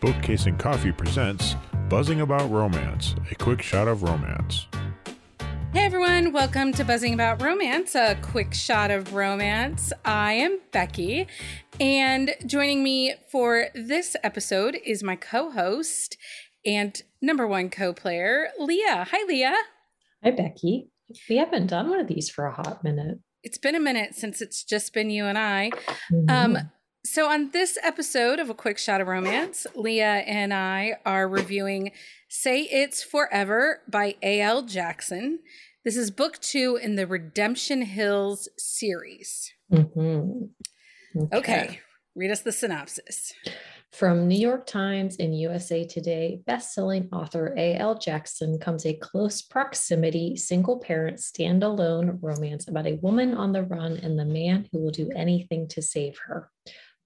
Bookcase 0.00 0.46
and 0.46 0.56
Coffee 0.56 0.92
presents 0.92 1.56
Buzzing 1.88 2.20
About 2.20 2.48
Romance, 2.50 3.16
a 3.32 3.34
quick 3.34 3.62
shot 3.62 3.88
of 3.88 4.04
romance. 4.04 4.68
Hey 5.72 5.84
everyone, 5.84 6.32
welcome 6.32 6.72
to 6.74 6.84
Buzzing 6.84 7.14
About 7.14 7.42
Romance, 7.42 7.96
a 7.96 8.16
quick 8.22 8.54
shot 8.54 8.92
of 8.92 9.12
romance. 9.12 9.92
I 10.04 10.34
am 10.34 10.60
Becky, 10.70 11.26
and 11.80 12.32
joining 12.46 12.84
me 12.84 13.14
for 13.28 13.70
this 13.74 14.14
episode 14.22 14.78
is 14.84 15.02
my 15.02 15.16
co 15.16 15.50
host 15.50 16.16
and 16.64 17.02
number 17.20 17.44
one 17.44 17.68
co 17.68 17.92
player, 17.92 18.50
Leah. 18.56 19.04
Hi, 19.10 19.26
Leah. 19.26 19.56
Hi, 20.22 20.30
Becky. 20.30 20.90
We 21.28 21.38
haven't 21.38 21.66
done 21.66 21.90
one 21.90 21.98
of 21.98 22.06
these 22.06 22.30
for 22.30 22.46
a 22.46 22.54
hot 22.54 22.84
minute. 22.84 23.18
It's 23.42 23.58
been 23.58 23.74
a 23.74 23.80
minute 23.80 24.14
since 24.14 24.40
it's 24.40 24.62
just 24.62 24.94
been 24.94 25.10
you 25.10 25.24
and 25.24 25.38
I. 25.38 25.70
Mm-hmm. 26.12 26.30
Um, 26.30 26.70
so, 27.04 27.28
on 27.28 27.50
this 27.52 27.78
episode 27.82 28.38
of 28.38 28.50
A 28.50 28.54
Quick 28.54 28.76
Shot 28.76 29.00
of 29.00 29.06
Romance, 29.06 29.66
Leah 29.74 30.24
and 30.26 30.52
I 30.52 30.96
are 31.06 31.28
reviewing 31.28 31.92
Say 32.28 32.62
It's 32.62 33.02
Forever 33.02 33.82
by 33.88 34.16
A.L. 34.22 34.62
Jackson. 34.62 35.38
This 35.84 35.96
is 35.96 36.10
book 36.10 36.38
two 36.40 36.78
in 36.80 36.96
the 36.96 37.06
Redemption 37.06 37.82
Hills 37.82 38.48
series. 38.58 39.52
Mm-hmm. 39.72 41.22
Okay. 41.32 41.36
okay, 41.36 41.80
read 42.14 42.30
us 42.30 42.40
the 42.40 42.52
synopsis. 42.52 43.32
From 43.92 44.28
New 44.28 44.38
York 44.38 44.66
Times 44.66 45.16
and 45.18 45.38
USA 45.38 45.84
Today, 45.84 46.42
best-selling 46.46 47.08
author 47.10 47.54
A.L. 47.56 47.98
Jackson 47.98 48.58
comes 48.58 48.84
a 48.84 48.92
close 48.92 49.40
proximity, 49.40 50.36
single-parent, 50.36 51.18
standalone 51.18 52.18
romance 52.20 52.68
about 52.68 52.86
a 52.86 52.98
woman 53.00 53.34
on 53.34 53.52
the 53.52 53.62
run 53.62 53.96
and 54.02 54.18
the 54.18 54.26
man 54.26 54.68
who 54.70 54.80
will 54.80 54.90
do 54.90 55.10
anything 55.16 55.66
to 55.68 55.80
save 55.80 56.18
her. 56.26 56.50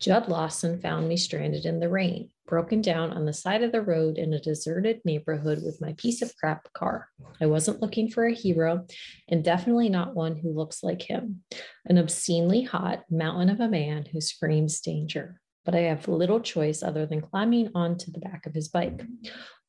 Judd 0.03 0.29
Lawson 0.29 0.81
found 0.81 1.09
me 1.09 1.17
stranded 1.17 1.65
in 1.65 1.79
the 1.79 1.89
rain, 1.89 2.29
broken 2.49 2.83
down 2.83 3.13
on 3.13 3.25
the 3.25 3.33
side 3.33 3.63
of 3.63 3.71
the 3.71 3.81
road 3.81 4.19
in 4.19 4.33
a 4.33 4.41
deserted 4.41 5.01
neighborhood 5.05 5.63
with 5.63 5.81
my 5.81 5.93
piece 5.93 6.23
of 6.23 6.37
crap 6.37 6.73
car. 6.73 7.07
I 7.41 7.47
wasn't 7.47 7.81
looking 7.81 8.11
for 8.11 8.27
a 8.27 8.35
hero, 8.35 8.85
and 9.29 9.45
definitely 9.45 9.89
not 9.89 10.17
one 10.17 10.35
who 10.35 10.53
looks 10.53 10.83
like 10.83 11.03
him 11.03 11.45
an 11.87 11.99
obscenely 11.99 12.63
hot 12.63 13.05
mountain 13.13 13.49
of 13.49 13.61
a 13.61 13.69
man 13.69 14.05
who 14.11 14.21
screams 14.21 14.81
danger. 14.81 15.41
But 15.65 15.77
I 15.77 15.83
have 15.83 16.09
little 16.09 16.41
choice 16.41 16.83
other 16.83 17.07
than 17.07 17.21
climbing 17.21 17.71
onto 17.73 18.11
the 18.11 18.19
back 18.19 18.47
of 18.47 18.55
his 18.55 18.67
bike. 18.67 19.07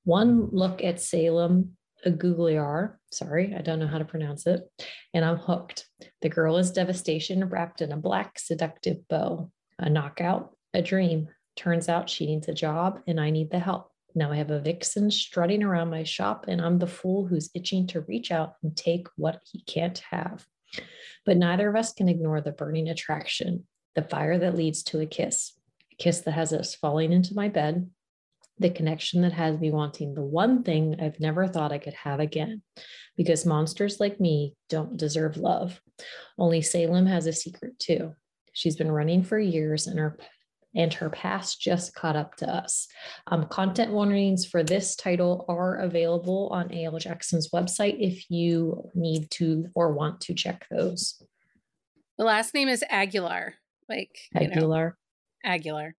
One 0.03 0.49
look 0.51 0.83
at 0.83 0.99
Salem 0.99 1.77
Aguilar, 2.07 2.99
sorry, 3.11 3.53
I 3.55 3.61
don't 3.61 3.77
know 3.77 3.85
how 3.85 3.99
to 3.99 4.05
pronounce 4.05 4.47
it, 4.47 4.63
and 5.13 5.23
I'm 5.23 5.37
hooked. 5.37 5.85
The 6.23 6.29
girl 6.29 6.57
is 6.57 6.71
devastation 6.71 7.47
wrapped 7.49 7.81
in 7.83 7.91
a 7.91 7.97
black, 7.97 8.39
seductive 8.39 9.07
bow 9.07 9.51
a 9.79 9.89
knockout, 9.89 10.55
a 10.73 10.81
dream. 10.81 11.29
Turns 11.55 11.89
out 11.89 12.09
she 12.09 12.25
needs 12.25 12.47
a 12.47 12.53
job 12.53 12.99
and 13.07 13.19
I 13.19 13.29
need 13.29 13.51
the 13.51 13.59
help. 13.59 13.91
Now 14.15 14.31
I 14.31 14.35
have 14.37 14.51
a 14.51 14.59
vixen 14.59 15.09
strutting 15.09 15.63
around 15.63 15.89
my 15.89 16.03
shop, 16.03 16.45
and 16.47 16.61
I'm 16.61 16.77
the 16.77 16.87
fool 16.87 17.25
who's 17.25 17.49
itching 17.55 17.87
to 17.87 18.01
reach 18.01 18.31
out 18.31 18.55
and 18.61 18.77
take 18.77 19.07
what 19.15 19.41
he 19.51 19.63
can't 19.63 19.97
have. 20.11 20.45
But 21.25 21.37
neither 21.37 21.69
of 21.69 21.75
us 21.75 21.93
can 21.93 22.09
ignore 22.09 22.41
the 22.41 22.51
burning 22.51 22.89
attraction, 22.89 23.65
the 23.95 24.03
fire 24.03 24.37
that 24.37 24.55
leads 24.55 24.83
to 24.83 24.99
a 24.99 25.05
kiss, 25.05 25.53
a 25.91 25.95
kiss 25.95 26.21
that 26.21 26.33
has 26.33 26.53
us 26.53 26.75
falling 26.75 27.11
into 27.11 27.33
my 27.33 27.49
bed, 27.49 27.89
the 28.59 28.69
connection 28.69 29.23
that 29.23 29.33
has 29.33 29.59
me 29.59 29.71
wanting 29.71 30.13
the 30.13 30.21
one 30.21 30.63
thing 30.63 30.97
I've 31.01 31.19
never 31.19 31.47
thought 31.47 31.71
I 31.71 31.79
could 31.79 31.95
have 31.95 32.19
again. 32.19 32.61
Because 33.17 33.45
monsters 33.45 33.99
like 33.99 34.19
me 34.19 34.55
don't 34.69 34.97
deserve 34.97 35.37
love. 35.37 35.81
Only 36.37 36.61
Salem 36.61 37.07
has 37.07 37.25
a 37.25 37.33
secret 37.33 37.79
too. 37.79 38.13
She's 38.53 38.75
been 38.75 38.91
running 38.91 39.23
for 39.23 39.39
years 39.39 39.87
and 39.87 39.99
her 39.99 40.17
and 40.75 40.93
her 40.93 41.09
past 41.09 41.61
just 41.61 41.93
caught 41.93 42.15
up 42.15 42.35
to 42.37 42.49
us. 42.49 42.87
Um, 43.27 43.45
content 43.47 43.91
warnings 43.91 44.45
for 44.45 44.63
this 44.63 44.95
title 44.95 45.45
are 45.47 45.75
available 45.75 46.49
on 46.51 46.73
A.L. 46.73 46.97
Jackson's 46.97 47.51
website 47.51 47.97
if 47.99 48.29
you 48.29 48.89
need 48.95 49.29
to 49.31 49.67
or 49.75 49.93
want 49.93 50.21
to 50.21 50.33
check 50.33 50.65
those. 50.71 51.21
The 52.17 52.23
last 52.23 52.53
name 52.53 52.69
is 52.69 52.83
Aguilar, 52.89 53.55
like 53.89 54.17
Aguilar. 54.35 54.97
Know, 55.43 55.51
Aguilar. 55.51 55.95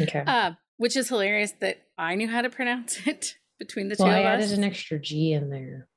Okay. 0.00 0.24
Uh, 0.26 0.52
which 0.76 0.96
is 0.96 1.08
hilarious 1.08 1.52
that 1.60 1.82
I 1.96 2.14
knew 2.14 2.28
how 2.28 2.42
to 2.42 2.50
pronounce 2.50 2.98
it 3.06 3.36
between 3.58 3.88
the 3.88 3.96
well, 3.98 4.08
two 4.08 4.14
I 4.14 4.18
of 4.18 4.26
us. 4.26 4.44
added 4.44 4.58
an 4.58 4.64
extra 4.64 4.98
G 4.98 5.32
in 5.32 5.50
there. 5.50 5.88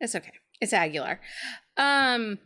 It's 0.00 0.14
okay. 0.14 0.32
It's 0.60 0.72
Aguilar. 0.72 1.20
Um, 1.76 2.38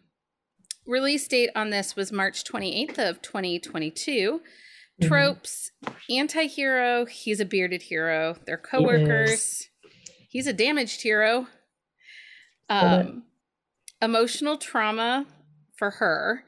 Release 0.86 1.26
date 1.26 1.50
on 1.54 1.70
this 1.70 1.96
was 1.96 2.12
March 2.12 2.44
28th 2.44 2.98
of 2.98 3.22
2022. 3.22 4.40
Mm-hmm. 5.00 5.08
Tropes, 5.08 5.72
anti-hero, 6.10 7.06
he's 7.06 7.40
a 7.40 7.44
bearded 7.44 7.82
hero. 7.82 8.36
They're 8.46 8.58
coworkers. 8.58 9.68
He's 10.28 10.46
a 10.46 10.52
damaged 10.52 11.02
hero. 11.02 11.48
Um, 12.68 13.24
emotional 14.00 14.56
trauma 14.56 15.26
for 15.76 15.90
her. 15.92 16.44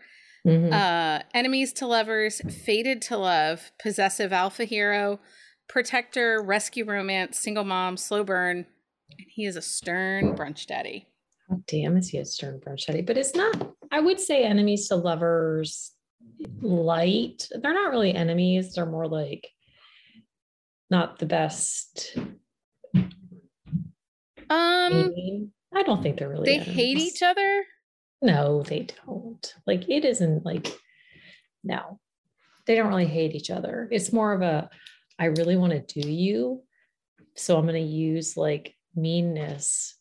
Mm-hmm. 0.47 0.73
Uh, 0.73 1.21
enemies 1.35 1.73
to 1.75 1.87
lovers, 1.87 2.41
fated 2.65 3.03
to 3.03 3.17
love, 3.17 3.73
possessive 3.81 4.33
alpha 4.33 4.65
hero, 4.65 5.19
protector, 5.69 6.41
rescue 6.41 6.85
romance, 6.85 7.39
single 7.39 7.65
mom, 7.65 7.97
slow 7.97 8.23
burn. 8.23 8.67
And 9.19 9.27
he 9.29 9.45
is 9.45 9.57
a 9.57 9.63
stern 9.63 10.37
brunch 10.37 10.67
daddy. 10.67 11.09
Oh, 11.51 11.63
damn, 11.67 11.97
is 11.97 12.09
he 12.09 12.19
a 12.19 12.25
stern 12.25 12.61
daddy? 12.61 13.03
But 13.03 13.17
it's 13.17 13.35
not 13.35 13.77
I 13.91 14.01
would 14.01 14.21
say 14.21 14.45
enemies 14.45 14.89
to 14.89 14.97
lovers 14.97 15.93
light. 16.61 17.49
They're 17.51 17.75
not 17.75 17.91
really 17.91 18.15
enemies. 18.15 18.75
They're 18.75 18.87
more 18.87 19.07
like 19.09 19.49
not 20.91 21.19
the 21.19 21.27
best. 21.27 22.17
Um, 24.49 25.13
I 25.75 25.83
don't 25.83 26.03
think 26.03 26.19
they're 26.19 26.29
really. 26.29 26.47
They 26.47 26.57
enemies. 26.57 26.75
hate 26.75 26.99
each 26.99 27.23
other. 27.23 27.65
No, 28.23 28.63
they 28.63 28.87
don't. 29.07 29.55
Like 29.67 29.89
it 29.89 30.05
isn't 30.05 30.45
like. 30.45 30.79
No, 31.65 31.99
they 32.67 32.77
don't 32.77 32.89
really 32.89 33.07
hate 33.07 33.35
each 33.35 33.51
other. 33.51 33.89
It's 33.91 34.13
more 34.13 34.33
of 34.33 34.43
a, 34.43 34.71
I 35.19 35.27
really 35.27 35.57
want 35.57 35.73
to 35.73 36.01
do 36.01 36.09
you, 36.09 36.63
so 37.35 37.57
I'm 37.57 37.67
going 37.67 37.75
to 37.75 37.81
use 37.81 38.37
like 38.37 38.75
meanness 38.95 39.96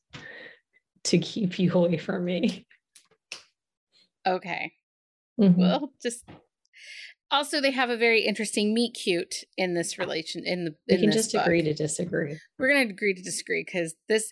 to 1.06 1.18
keep 1.18 1.58
you 1.60 1.72
away 1.74 1.98
from 1.98 2.26
me. 2.26 2.66
Okay. 4.28 4.74
Mm-hmm. 5.40 5.60
Well, 5.60 5.92
just 6.02 6.24
also 7.32 7.60
they 7.60 7.72
have 7.72 7.90
a 7.90 7.98
very 7.98 8.22
interesting 8.22 8.74
meet 8.74 8.94
cute 8.94 9.44
in 9.58 9.74
this 9.74 9.98
relation 9.98 10.44
in 10.46 10.66
the 10.66 10.76
we 10.90 10.98
can 10.98 11.12
just 11.12 11.34
book. 11.34 11.42
agree 11.44 11.62
to 11.62 11.74
disagree 11.74 12.40
we're 12.58 12.70
going 12.70 12.88
to 12.88 12.94
agree 12.94 13.14
to 13.14 13.22
disagree 13.22 13.64
because 13.64 13.96
this 14.08 14.32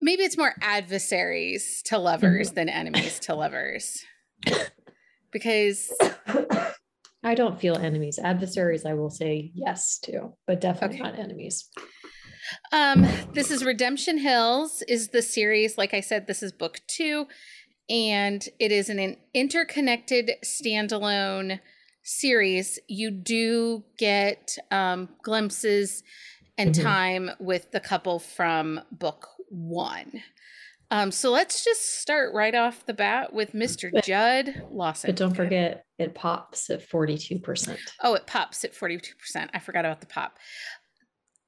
maybe 0.00 0.22
it's 0.22 0.38
more 0.38 0.54
adversaries 0.62 1.82
to 1.84 1.98
lovers 1.98 2.48
mm-hmm. 2.48 2.54
than 2.56 2.68
enemies 2.68 3.18
to 3.20 3.34
lovers 3.34 4.02
because 5.30 5.92
i 7.22 7.34
don't 7.34 7.60
feel 7.60 7.76
enemies 7.76 8.18
adversaries 8.18 8.86
i 8.86 8.94
will 8.94 9.10
say 9.10 9.50
yes 9.54 9.98
to 9.98 10.32
but 10.46 10.60
definitely 10.60 10.96
okay. 10.96 11.10
not 11.10 11.18
enemies 11.18 11.68
um 12.72 13.06
this 13.32 13.50
is 13.50 13.64
redemption 13.64 14.18
hills 14.18 14.82
is 14.88 15.08
the 15.08 15.22
series 15.22 15.76
like 15.78 15.94
i 15.94 16.00
said 16.00 16.26
this 16.26 16.42
is 16.42 16.52
book 16.52 16.80
two 16.86 17.26
and 17.90 18.48
it 18.60 18.70
is 18.70 18.88
an 18.88 19.16
interconnected 19.34 20.30
standalone 20.44 21.58
series. 22.02 22.78
You 22.88 23.10
do 23.10 23.84
get 23.98 24.56
um, 24.70 25.08
glimpses 25.22 26.02
and 26.56 26.72
mm-hmm. 26.74 26.82
time 26.82 27.30
with 27.38 27.72
the 27.72 27.80
couple 27.80 28.18
from 28.18 28.80
book 28.92 29.28
one. 29.48 30.22
Um, 30.92 31.12
so 31.12 31.30
let's 31.30 31.64
just 31.64 32.00
start 32.00 32.34
right 32.34 32.54
off 32.54 32.84
the 32.84 32.94
bat 32.94 33.32
with 33.32 33.52
Mr. 33.52 33.90
But, 33.92 34.04
Judd 34.04 34.64
Lawson. 34.72 35.08
But 35.08 35.16
don't 35.16 35.36
forget, 35.36 35.84
it 35.98 36.16
pops 36.16 36.68
at 36.68 36.88
42%. 36.88 37.78
Oh, 38.02 38.14
it 38.14 38.26
pops 38.26 38.64
at 38.64 38.74
42%. 38.74 39.50
I 39.54 39.58
forgot 39.60 39.84
about 39.84 40.00
the 40.00 40.08
pop. 40.08 40.38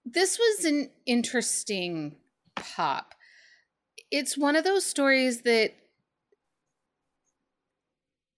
This 0.04 0.38
was 0.38 0.64
an 0.64 0.90
interesting 1.06 2.16
pop. 2.56 3.14
It's 4.10 4.36
one 4.36 4.56
of 4.56 4.64
those 4.64 4.84
stories 4.84 5.42
that 5.42 5.74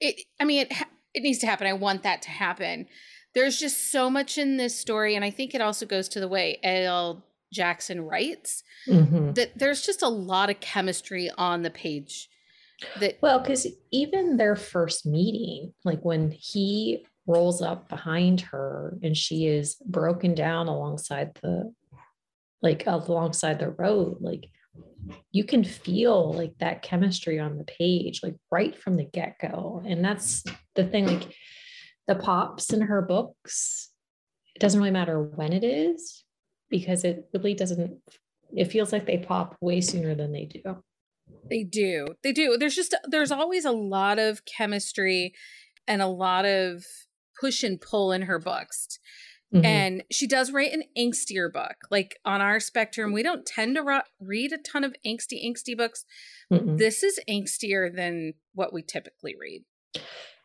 it 0.04 0.20
i 0.40 0.44
mean 0.44 0.60
it 0.60 0.72
it 1.14 1.22
needs 1.22 1.38
to 1.38 1.46
happen 1.46 1.66
i 1.66 1.72
want 1.72 2.02
that 2.02 2.22
to 2.22 2.30
happen 2.30 2.86
there's 3.34 3.58
just 3.58 3.90
so 3.90 4.08
much 4.08 4.38
in 4.38 4.56
this 4.56 4.78
story 4.78 5.16
and 5.16 5.24
i 5.24 5.30
think 5.30 5.54
it 5.54 5.60
also 5.60 5.86
goes 5.86 6.08
to 6.08 6.20
the 6.20 6.28
way 6.28 6.58
A.L. 6.62 7.24
Jackson 7.52 8.02
writes 8.02 8.62
mm-hmm. 8.88 9.32
that 9.32 9.56
there's 9.56 9.82
just 9.82 10.02
a 10.02 10.08
lot 10.08 10.50
of 10.50 10.60
chemistry 10.60 11.30
on 11.38 11.62
the 11.62 11.70
page 11.70 12.28
that 12.98 13.16
well 13.20 13.38
because 13.38 13.66
even 13.92 14.36
their 14.36 14.56
first 14.56 15.06
meeting 15.06 15.72
like 15.84 16.04
when 16.04 16.30
he 16.32 17.06
rolls 17.26 17.62
up 17.62 17.88
behind 17.88 18.40
her 18.40 18.98
and 19.02 19.16
she 19.16 19.46
is 19.46 19.76
broken 19.86 20.34
down 20.34 20.68
alongside 20.68 21.34
the 21.42 21.72
like 22.62 22.86
alongside 22.86 23.58
the 23.58 23.70
road 23.70 24.16
like 24.20 24.48
you 25.30 25.44
can 25.44 25.64
feel 25.64 26.32
like 26.32 26.54
that 26.58 26.82
chemistry 26.82 27.38
on 27.38 27.58
the 27.58 27.64
page 27.64 28.20
like 28.22 28.34
right 28.50 28.80
from 28.80 28.96
the 28.96 29.04
get-go. 29.04 29.82
And 29.86 30.04
that's 30.04 30.42
the 30.74 30.84
thing 30.84 31.06
like 31.06 31.36
the 32.06 32.14
pops 32.14 32.72
in 32.72 32.80
her 32.82 33.02
books 33.02 33.90
it 34.54 34.60
doesn't 34.60 34.80
really 34.80 34.92
matter 34.92 35.20
when 35.20 35.52
it 35.52 35.64
is 35.64 36.24
because 36.70 37.04
it 37.04 37.28
really 37.32 37.54
doesn't 37.54 38.00
it 38.56 38.66
feels 38.66 38.92
like 38.92 39.06
they 39.06 39.18
pop 39.18 39.56
way 39.60 39.80
sooner 39.80 40.14
than 40.14 40.32
they 40.32 40.44
do. 40.44 40.82
They 41.50 41.64
do. 41.64 42.06
They 42.22 42.32
do. 42.32 42.56
There's 42.56 42.76
just 42.76 42.94
there's 43.04 43.32
always 43.32 43.64
a 43.64 43.72
lot 43.72 44.18
of 44.18 44.44
chemistry 44.44 45.34
and 45.88 46.00
a 46.00 46.06
lot 46.06 46.44
of 46.44 46.84
push 47.44 47.62
and 47.62 47.80
pull 47.80 48.10
in 48.10 48.22
her 48.22 48.38
books 48.38 48.98
mm-hmm. 49.54 49.64
and 49.64 50.02
she 50.10 50.26
does 50.26 50.50
write 50.50 50.72
an 50.72 50.82
angstier 50.96 51.52
book 51.52 51.76
like 51.90 52.18
on 52.24 52.40
our 52.40 52.58
spectrum 52.58 53.12
we 53.12 53.22
don't 53.22 53.44
tend 53.44 53.76
to 53.76 53.82
ro- 53.82 54.00
read 54.18 54.50
a 54.50 54.58
ton 54.58 54.82
of 54.82 54.94
angsty 55.06 55.44
angsty 55.44 55.76
books 55.76 56.06
Mm-mm. 56.50 56.78
this 56.78 57.02
is 57.02 57.20
angstier 57.28 57.94
than 57.94 58.32
what 58.54 58.72
we 58.72 58.82
typically 58.82 59.34
read 59.38 59.62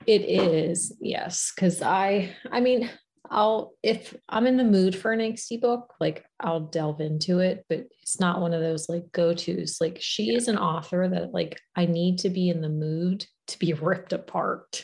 it 0.05 0.21
is 0.21 0.93
yes 0.99 1.53
because 1.55 1.81
i 1.81 2.35
i 2.51 2.59
mean 2.59 2.89
I'll 3.31 3.73
if 3.83 4.15
I'm 4.29 4.47
in 4.47 4.57
the 4.57 4.63
mood 4.63 4.95
for 4.95 5.11
an 5.11 5.19
angsty 5.19 5.61
book, 5.61 5.93
like 5.99 6.25
I'll 6.39 6.61
delve 6.61 6.99
into 6.99 7.37
it, 7.37 7.63
but 7.69 7.85
it's 8.01 8.19
not 8.19 8.41
one 8.41 8.53
of 8.53 8.61
those 8.61 8.89
like 8.89 9.03
go-tos. 9.11 9.77
Like 9.79 9.99
she 10.01 10.33
is 10.33 10.47
an 10.47 10.57
author 10.57 11.07
that 11.07 11.31
like 11.31 11.59
I 11.75 11.85
need 11.85 12.17
to 12.19 12.29
be 12.31 12.49
in 12.49 12.61
the 12.61 12.69
mood 12.69 13.27
to 13.47 13.59
be 13.59 13.73
ripped 13.81 14.13
apart 14.13 14.83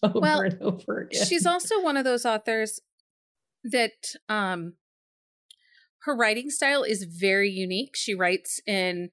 over 0.02 0.20
well, 0.20 0.40
and 0.40 0.60
over 0.60 1.02
again. 1.02 1.26
She's 1.26 1.46
also 1.46 1.82
one 1.82 1.96
of 1.96 2.04
those 2.04 2.24
authors 2.24 2.80
that 3.64 4.14
um 4.28 4.74
her 6.04 6.16
writing 6.16 6.50
style 6.50 6.82
is 6.82 7.04
very 7.04 7.50
unique. 7.50 7.94
She 7.94 8.14
writes 8.14 8.60
in 8.66 9.10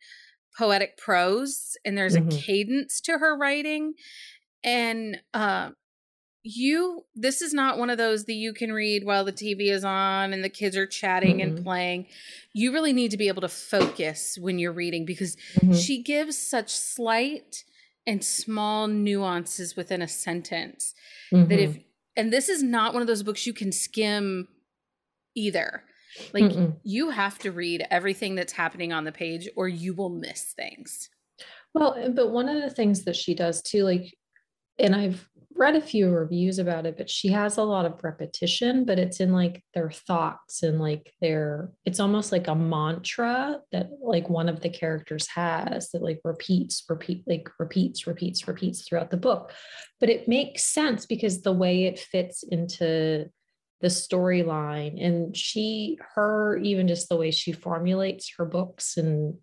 poetic 0.58 0.98
prose 0.98 1.78
and 1.86 1.98
there's 1.98 2.16
mm-hmm. 2.16 2.30
a 2.30 2.42
cadence 2.42 3.00
to 3.02 3.18
her 3.20 3.38
writing 3.38 3.94
and 4.64 5.22
uh, 5.34 5.70
you 6.44 7.04
this 7.16 7.42
is 7.42 7.54
not 7.54 7.78
one 7.78 7.90
of 7.90 7.98
those 7.98 8.26
that 8.26 8.34
you 8.34 8.54
can 8.54 8.72
read 8.72 9.04
while 9.04 9.26
the 9.26 9.34
TV 9.34 9.70
is 9.70 9.84
on 9.84 10.34
and 10.34 10.44
the 10.44 10.50
kids 10.50 10.76
are 10.76 10.88
chatting 10.88 11.40
mm-hmm. 11.40 11.58
and 11.58 11.64
playing. 11.64 12.08
You 12.54 12.72
really 12.72 12.94
need 12.94 13.12
to 13.12 13.18
be 13.18 13.28
able 13.28 13.42
to 13.42 13.50
focus 13.50 14.38
when 14.40 14.58
you're 14.58 14.72
reading 14.72 15.06
because 15.06 15.36
mm-hmm. 15.56 15.74
she 15.74 16.02
gives 16.02 16.38
such 16.38 16.70
slight 16.70 17.66
and 18.08 18.24
small 18.24 18.88
nuances 18.88 19.76
within 19.76 20.02
a 20.02 20.08
sentence 20.08 20.96
mm-hmm. 21.32 21.48
that 21.50 21.60
if 21.60 21.72
mm-hmm. 21.72 21.82
and 22.16 22.34
this 22.34 22.50
is 22.50 22.64
not 22.64 22.94
one 22.94 23.02
of 23.02 23.08
those 23.08 23.22
books 23.22 23.46
you 23.46 23.54
can 23.54 23.72
skim 23.72 24.48
either. 25.36 25.84
Like 26.34 26.46
Mm-mm. 26.46 26.78
you 26.84 27.12
have 27.12 27.38
to 27.40 27.52
read 27.52 27.86
everything 27.92 28.34
that's 28.34 28.54
happening 28.54 28.92
on 28.92 29.04
the 29.04 29.12
page 29.12 29.48
or 29.56 29.68
you 29.68 29.94
will 29.94 30.10
miss 30.10 30.54
things. 30.56 31.10
Well, 31.76 32.12
but 32.16 32.32
one 32.32 32.50
of 32.50 32.64
the 32.64 32.72
things 32.72 33.04
that 33.04 33.16
she 33.16 33.36
does 33.36 33.62
too, 33.62 33.84
like, 33.84 34.16
and 34.80 34.96
I've 34.96 35.30
read 35.58 35.76
a 35.76 35.82
few 35.82 36.10
reviews 36.10 36.60
about 36.60 36.86
it, 36.86 36.98
but 36.98 37.10
she 37.10 37.30
has 37.30 37.58
a 37.58 37.64
lot 37.64 37.86
of 37.86 38.04
repetition, 38.04 38.86
but 38.86 39.00
it's 39.00 39.20
in 39.20 39.34
like 39.34 39.64
their 39.74 39.90
thoughts 39.90 40.64
and 40.64 40.80
like 40.80 41.14
their, 41.22 41.72
it's 41.86 42.00
almost 42.00 42.32
like 42.32 42.48
a 42.48 42.56
mantra 42.56 43.60
that 43.72 43.90
like 44.02 44.30
one 44.30 44.50
of 44.50 44.62
the 44.62 44.70
characters 44.70 45.28
has 45.28 45.90
that 45.90 46.04
like 46.04 46.20
repeats, 46.24 46.84
repeat, 46.88 47.24
like 47.28 47.50
repeats, 47.60 48.06
repeats, 48.08 48.48
repeats 48.48 48.82
throughout 48.82 49.10
the 49.10 49.18
book. 49.18 49.52
But 50.00 50.10
it 50.10 50.28
makes 50.28 50.64
sense 50.64 51.06
because 51.06 51.42
the 51.42 51.54
way 51.54 51.86
it 51.86 52.00
fits 52.00 52.44
into 52.44 53.30
the 53.82 53.88
storyline 53.88 55.04
and 55.04 55.36
she, 55.36 55.98
her, 56.16 56.58
even 56.58 56.88
just 56.88 57.10
the 57.10 57.18
way 57.18 57.32
she 57.32 57.52
formulates 57.52 58.32
her 58.38 58.46
books 58.46 58.98
and 58.98 59.36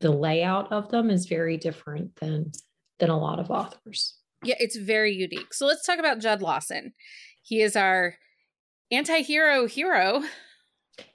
the 0.00 0.10
layout 0.10 0.72
of 0.72 0.90
them 0.90 1.10
is 1.10 1.26
very 1.26 1.56
different 1.56 2.14
than 2.16 2.52
than 2.98 3.10
a 3.10 3.18
lot 3.18 3.38
of 3.38 3.50
authors. 3.50 4.17
Yeah, 4.44 4.56
it's 4.58 4.76
very 4.76 5.12
unique. 5.12 5.52
So 5.52 5.66
let's 5.66 5.84
talk 5.84 5.98
about 5.98 6.20
Judd 6.20 6.42
Lawson. 6.42 6.92
He 7.42 7.60
is 7.60 7.76
our 7.76 8.14
anti-hero 8.90 9.66
hero. 9.66 10.22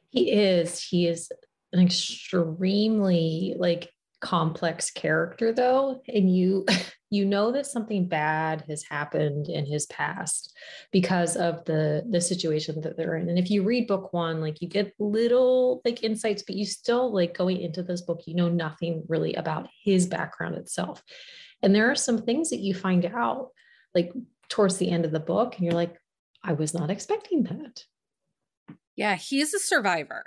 He 0.09 0.31
is. 0.31 0.81
He 0.81 1.07
is 1.07 1.31
an 1.71 1.79
extremely 1.79 3.55
like 3.57 3.89
complex 4.23 4.89
character 4.89 5.51
though 5.51 6.01
and 6.07 6.33
you 6.33 6.65
you 7.09 7.25
know 7.25 7.51
that 7.51 7.65
something 7.65 8.07
bad 8.07 8.63
has 8.69 8.81
happened 8.89 9.49
in 9.49 9.65
his 9.65 9.85
past 9.87 10.55
because 10.93 11.35
of 11.35 11.63
the 11.65 12.03
the 12.09 12.21
situation 12.21 12.79
that 12.79 12.95
they're 12.95 13.17
in 13.17 13.27
and 13.27 13.37
if 13.37 13.51
you 13.51 13.63
read 13.63 13.85
book 13.85 14.13
1 14.13 14.39
like 14.39 14.61
you 14.61 14.69
get 14.69 14.93
little 14.97 15.81
like 15.83 16.03
insights 16.03 16.41
but 16.41 16.55
you 16.55 16.65
still 16.65 17.13
like 17.13 17.37
going 17.37 17.59
into 17.59 17.83
this 17.83 18.01
book 18.01 18.21
you 18.25 18.33
know 18.33 18.47
nothing 18.47 19.03
really 19.09 19.33
about 19.33 19.67
his 19.83 20.07
background 20.07 20.55
itself 20.55 21.03
and 21.63 21.73
there 21.73 21.89
are 21.89 21.95
some 21.95 22.21
things 22.21 22.49
that 22.49 22.59
you 22.59 22.75
find 22.75 23.05
out 23.05 23.49
like 23.95 24.11
towards 24.49 24.77
the 24.77 24.91
end 24.91 25.05
of 25.05 25.11
the 25.11 25.19
book, 25.19 25.55
and 25.55 25.65
you're 25.65 25.73
like, 25.73 25.95
I 26.43 26.53
was 26.53 26.73
not 26.73 26.91
expecting 26.91 27.43
that. 27.43 27.85
Yeah, 28.95 29.15
he's 29.15 29.53
a 29.53 29.59
survivor. 29.59 30.25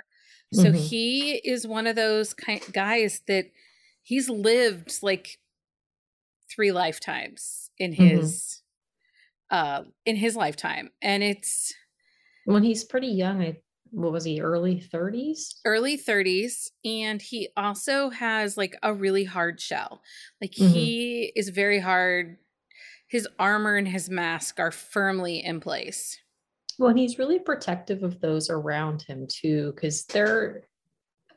So 0.53 0.65
mm-hmm. 0.65 0.75
he 0.75 1.35
is 1.35 1.67
one 1.67 1.87
of 1.87 1.95
those 1.95 2.33
kind 2.33 2.61
guys 2.71 3.21
that 3.27 3.51
he's 4.03 4.29
lived 4.29 4.99
like 5.01 5.39
three 6.49 6.71
lifetimes 6.71 7.69
in 7.77 7.91
mm-hmm. 7.91 8.03
his 8.03 8.61
mm-hmm. 9.51 9.83
uh 9.85 9.89
in 10.05 10.15
his 10.15 10.35
lifetime. 10.35 10.89
And 11.01 11.21
it's 11.21 11.73
when 12.45 12.63
he's 12.63 12.85
pretty 12.85 13.07
young, 13.07 13.41
I 13.41 13.57
what 13.91 14.11
was 14.11 14.23
he 14.23 14.41
early 14.41 14.83
30s 14.93 15.55
early 15.65 15.97
30s 15.97 16.69
and 16.85 17.21
he 17.21 17.49
also 17.57 18.09
has 18.09 18.57
like 18.57 18.75
a 18.83 18.93
really 18.93 19.23
hard 19.23 19.59
shell. 19.59 20.01
Like 20.41 20.51
mm-hmm. 20.51 20.73
he 20.73 21.31
is 21.35 21.49
very 21.49 21.79
hard. 21.79 22.37
His 23.07 23.27
armor 23.39 23.75
and 23.75 23.87
his 23.87 24.09
mask 24.09 24.59
are 24.59 24.71
firmly 24.71 25.43
in 25.43 25.59
place. 25.59 26.17
Well 26.77 26.89
and 26.89 26.99
he's 26.99 27.19
really 27.19 27.39
protective 27.39 28.03
of 28.03 28.19
those 28.19 28.49
around 28.49 29.01
him 29.01 29.27
too 29.27 29.73
because 29.75 30.05
they're 30.05 30.63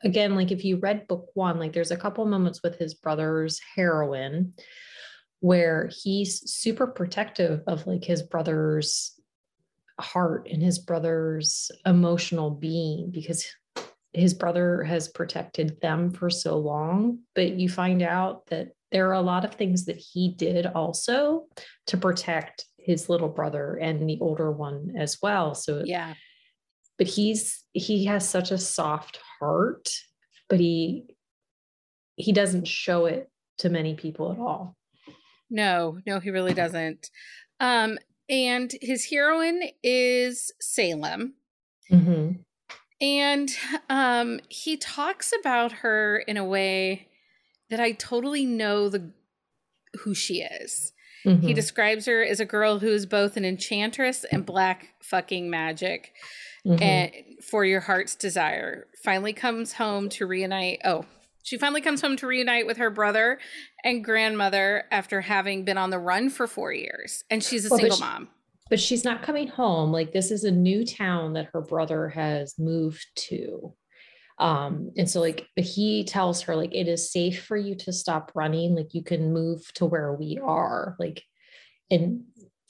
again 0.03 0.35
like 0.35 0.51
if 0.51 0.63
you 0.65 0.77
read 0.77 1.07
book 1.07 1.27
one 1.33 1.59
like 1.59 1.73
there's 1.73 1.91
a 1.91 1.97
couple 1.97 2.25
moments 2.25 2.61
with 2.63 2.77
his 2.77 2.93
brother's 2.93 3.59
heroine 3.75 4.53
where 5.39 5.89
he's 6.03 6.51
super 6.51 6.87
protective 6.87 7.61
of 7.67 7.85
like 7.87 8.03
his 8.03 8.21
brother's 8.21 9.19
heart 10.01 10.47
and 10.51 10.61
his 10.61 10.79
brother's 10.79 11.71
emotional 11.85 12.49
being 12.49 13.11
because 13.11 13.45
his 14.13 14.33
brother 14.33 14.83
has 14.83 15.07
protected 15.07 15.79
them 15.81 16.11
for 16.11 16.29
so 16.29 16.57
long. 16.57 17.19
But 17.35 17.51
you 17.53 17.69
find 17.69 18.01
out 18.01 18.47
that 18.47 18.69
there 18.91 19.07
are 19.09 19.13
a 19.13 19.21
lot 19.21 19.45
of 19.45 19.53
things 19.53 19.85
that 19.85 19.97
he 19.97 20.33
did 20.33 20.65
also 20.65 21.47
to 21.87 21.97
protect 21.97 22.65
his 22.77 23.07
little 23.07 23.29
brother 23.29 23.75
and 23.75 24.09
the 24.09 24.17
older 24.19 24.51
one 24.51 24.95
as 24.97 25.19
well. 25.21 25.55
So, 25.55 25.83
yeah. 25.85 26.15
But 26.97 27.07
he's 27.07 27.63
he 27.73 28.05
has 28.05 28.27
such 28.27 28.51
a 28.51 28.57
soft 28.57 29.19
heart, 29.39 29.89
but 30.49 30.59
he 30.59 31.05
he 32.15 32.31
doesn't 32.31 32.67
show 32.67 33.05
it 33.05 33.29
to 33.59 33.69
many 33.69 33.95
people 33.95 34.31
at 34.31 34.39
all. 34.39 34.75
No, 35.49 35.99
no, 36.05 36.19
he 36.19 36.29
really 36.29 36.53
doesn't. 36.53 37.09
Um, 37.59 37.97
and 38.31 38.73
his 38.81 39.09
heroine 39.11 39.63
is 39.83 40.51
Salem. 40.59 41.35
Mm-hmm. 41.91 42.31
And 43.01 43.49
um, 43.89 44.39
he 44.47 44.77
talks 44.77 45.33
about 45.39 45.71
her 45.71 46.19
in 46.19 46.37
a 46.37 46.45
way 46.45 47.09
that 47.69 47.79
I 47.79 47.91
totally 47.91 48.45
know 48.45 48.89
the 48.89 49.11
who 50.03 50.13
she 50.13 50.41
is. 50.41 50.93
Mm-hmm. 51.25 51.47
He 51.47 51.53
describes 51.53 52.05
her 52.05 52.23
as 52.23 52.39
a 52.39 52.45
girl 52.45 52.79
who 52.79 52.87
is 52.87 53.05
both 53.05 53.37
an 53.37 53.45
enchantress 53.45 54.23
and 54.31 54.45
black 54.45 54.89
fucking 55.01 55.49
magic. 55.49 56.13
Mm-hmm. 56.65 56.81
And 56.81 57.11
for 57.43 57.65
your 57.65 57.81
heart's 57.81 58.15
desire, 58.15 58.87
finally 59.03 59.33
comes 59.33 59.73
home 59.73 60.09
to 60.09 60.25
reunite. 60.25 60.79
Oh, 60.85 61.05
she 61.43 61.57
finally 61.57 61.81
comes 61.81 62.01
home 62.01 62.15
to 62.17 62.27
reunite 62.27 62.65
with 62.67 62.77
her 62.77 62.89
brother 62.89 63.39
and 63.83 64.03
grandmother 64.03 64.83
after 64.91 65.21
having 65.21 65.65
been 65.65 65.77
on 65.77 65.89
the 65.89 65.99
run 65.99 66.29
for 66.29 66.47
four 66.47 66.73
years. 66.73 67.23
And 67.29 67.43
she's 67.43 67.65
a 67.65 67.69
well, 67.69 67.79
single 67.79 67.97
she, 67.97 68.03
mom. 68.03 68.29
But 68.69 68.79
she's 68.79 69.03
not 69.03 69.23
coming 69.23 69.47
home. 69.47 69.91
Like, 69.91 70.13
this 70.13 70.31
is 70.31 70.43
a 70.43 70.51
new 70.51 70.85
town 70.85 71.33
that 71.33 71.49
her 71.53 71.61
brother 71.61 72.09
has 72.09 72.57
moved 72.57 73.05
to. 73.27 73.73
Um, 74.39 74.91
and 74.97 75.09
so, 75.09 75.19
like, 75.19 75.47
he 75.55 76.03
tells 76.03 76.41
her, 76.43 76.55
like, 76.55 76.73
it 76.73 76.87
is 76.87 77.11
safe 77.11 77.43
for 77.43 77.57
you 77.57 77.75
to 77.75 77.93
stop 77.93 78.31
running. 78.33 78.75
Like, 78.75 78.93
you 78.93 79.03
can 79.03 79.33
move 79.33 79.71
to 79.73 79.85
where 79.85 80.13
we 80.13 80.39
are. 80.43 80.95
Like, 80.99 81.23
and 81.91 82.23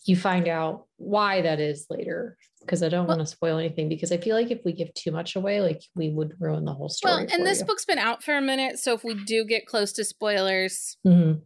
you 0.05 0.15
find 0.15 0.47
out 0.47 0.85
why 0.97 1.41
that 1.41 1.59
is 1.59 1.85
later 1.89 2.37
because 2.61 2.83
I 2.83 2.89
don't 2.89 3.07
well, 3.07 3.17
want 3.17 3.27
to 3.27 3.35
spoil 3.35 3.57
anything 3.57 3.89
because 3.89 4.11
I 4.11 4.17
feel 4.17 4.35
like 4.35 4.51
if 4.51 4.59
we 4.63 4.71
give 4.71 4.93
too 4.93 5.11
much 5.11 5.35
away, 5.35 5.61
like 5.61 5.81
we 5.95 6.09
would 6.09 6.33
ruin 6.39 6.65
the 6.65 6.73
whole 6.73 6.89
story. 6.89 7.25
Well, 7.25 7.27
and 7.31 7.45
this 7.45 7.59
you. 7.59 7.65
book's 7.65 7.85
been 7.85 7.97
out 7.97 8.23
for 8.23 8.35
a 8.35 8.41
minute, 8.41 8.79
so 8.79 8.93
if 8.93 9.03
we 9.03 9.15
do 9.25 9.43
get 9.45 9.65
close 9.65 9.91
to 9.93 10.03
spoilers, 10.03 10.97
mm-hmm. 11.05 11.39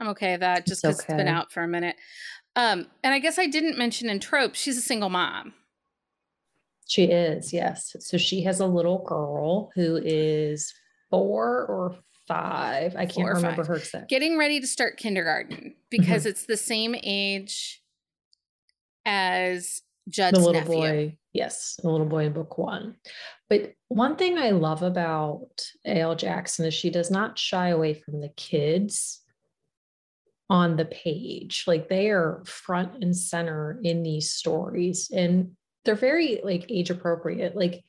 I'm 0.00 0.08
okay 0.08 0.32
with 0.32 0.40
that 0.40 0.66
just 0.66 0.82
because 0.82 0.96
it's, 0.96 1.04
okay. 1.04 1.14
it's 1.14 1.18
been 1.18 1.28
out 1.28 1.52
for 1.52 1.62
a 1.62 1.68
minute. 1.68 1.96
Um, 2.54 2.86
and 3.04 3.12
I 3.12 3.18
guess 3.18 3.38
I 3.38 3.46
didn't 3.46 3.76
mention 3.76 4.08
in 4.08 4.18
trope, 4.18 4.54
she's 4.54 4.78
a 4.78 4.82
single 4.82 5.10
mom. 5.10 5.52
She 6.88 7.04
is, 7.04 7.52
yes. 7.52 7.94
So 8.00 8.16
she 8.16 8.42
has 8.44 8.60
a 8.60 8.66
little 8.66 9.04
girl 9.04 9.70
who 9.74 10.00
is 10.02 10.72
four 11.10 11.66
or 11.66 11.96
five. 12.26 12.94
I 12.96 13.06
can't 13.06 13.28
remember 13.28 13.62
five. 13.62 13.66
her 13.66 13.76
exact. 13.76 14.08
Getting 14.08 14.38
ready 14.38 14.60
to 14.60 14.66
start 14.66 14.96
kindergarten 14.96 15.74
because 15.90 16.22
mm-hmm. 16.22 16.30
it's 16.30 16.46
the 16.46 16.56
same 16.56 16.94
age 17.02 17.82
as 19.06 19.80
Judd's 20.08 20.38
the 20.38 20.44
little 20.44 20.60
nephew. 20.60 20.74
boy. 20.74 21.18
Yes, 21.32 21.78
a 21.82 21.88
little 21.88 22.06
boy 22.06 22.26
in 22.26 22.32
book 22.32 22.58
one. 22.58 22.96
But 23.48 23.72
one 23.88 24.16
thing 24.16 24.36
I 24.38 24.50
love 24.50 24.82
about 24.82 25.62
A.L. 25.86 26.16
Jackson 26.16 26.66
is 26.66 26.74
she 26.74 26.90
does 26.90 27.10
not 27.10 27.38
shy 27.38 27.68
away 27.68 27.94
from 27.94 28.20
the 28.20 28.30
kids 28.30 29.22
on 30.50 30.76
the 30.76 30.84
page. 30.84 31.64
Like 31.66 31.88
they 31.88 32.10
are 32.10 32.42
front 32.46 33.02
and 33.02 33.16
center 33.16 33.80
in 33.82 34.02
these 34.02 34.30
stories. 34.30 35.10
And 35.14 35.52
they're 35.84 35.94
very 35.94 36.40
like 36.42 36.66
age 36.68 36.90
appropriate, 36.90 37.56
like 37.56 37.84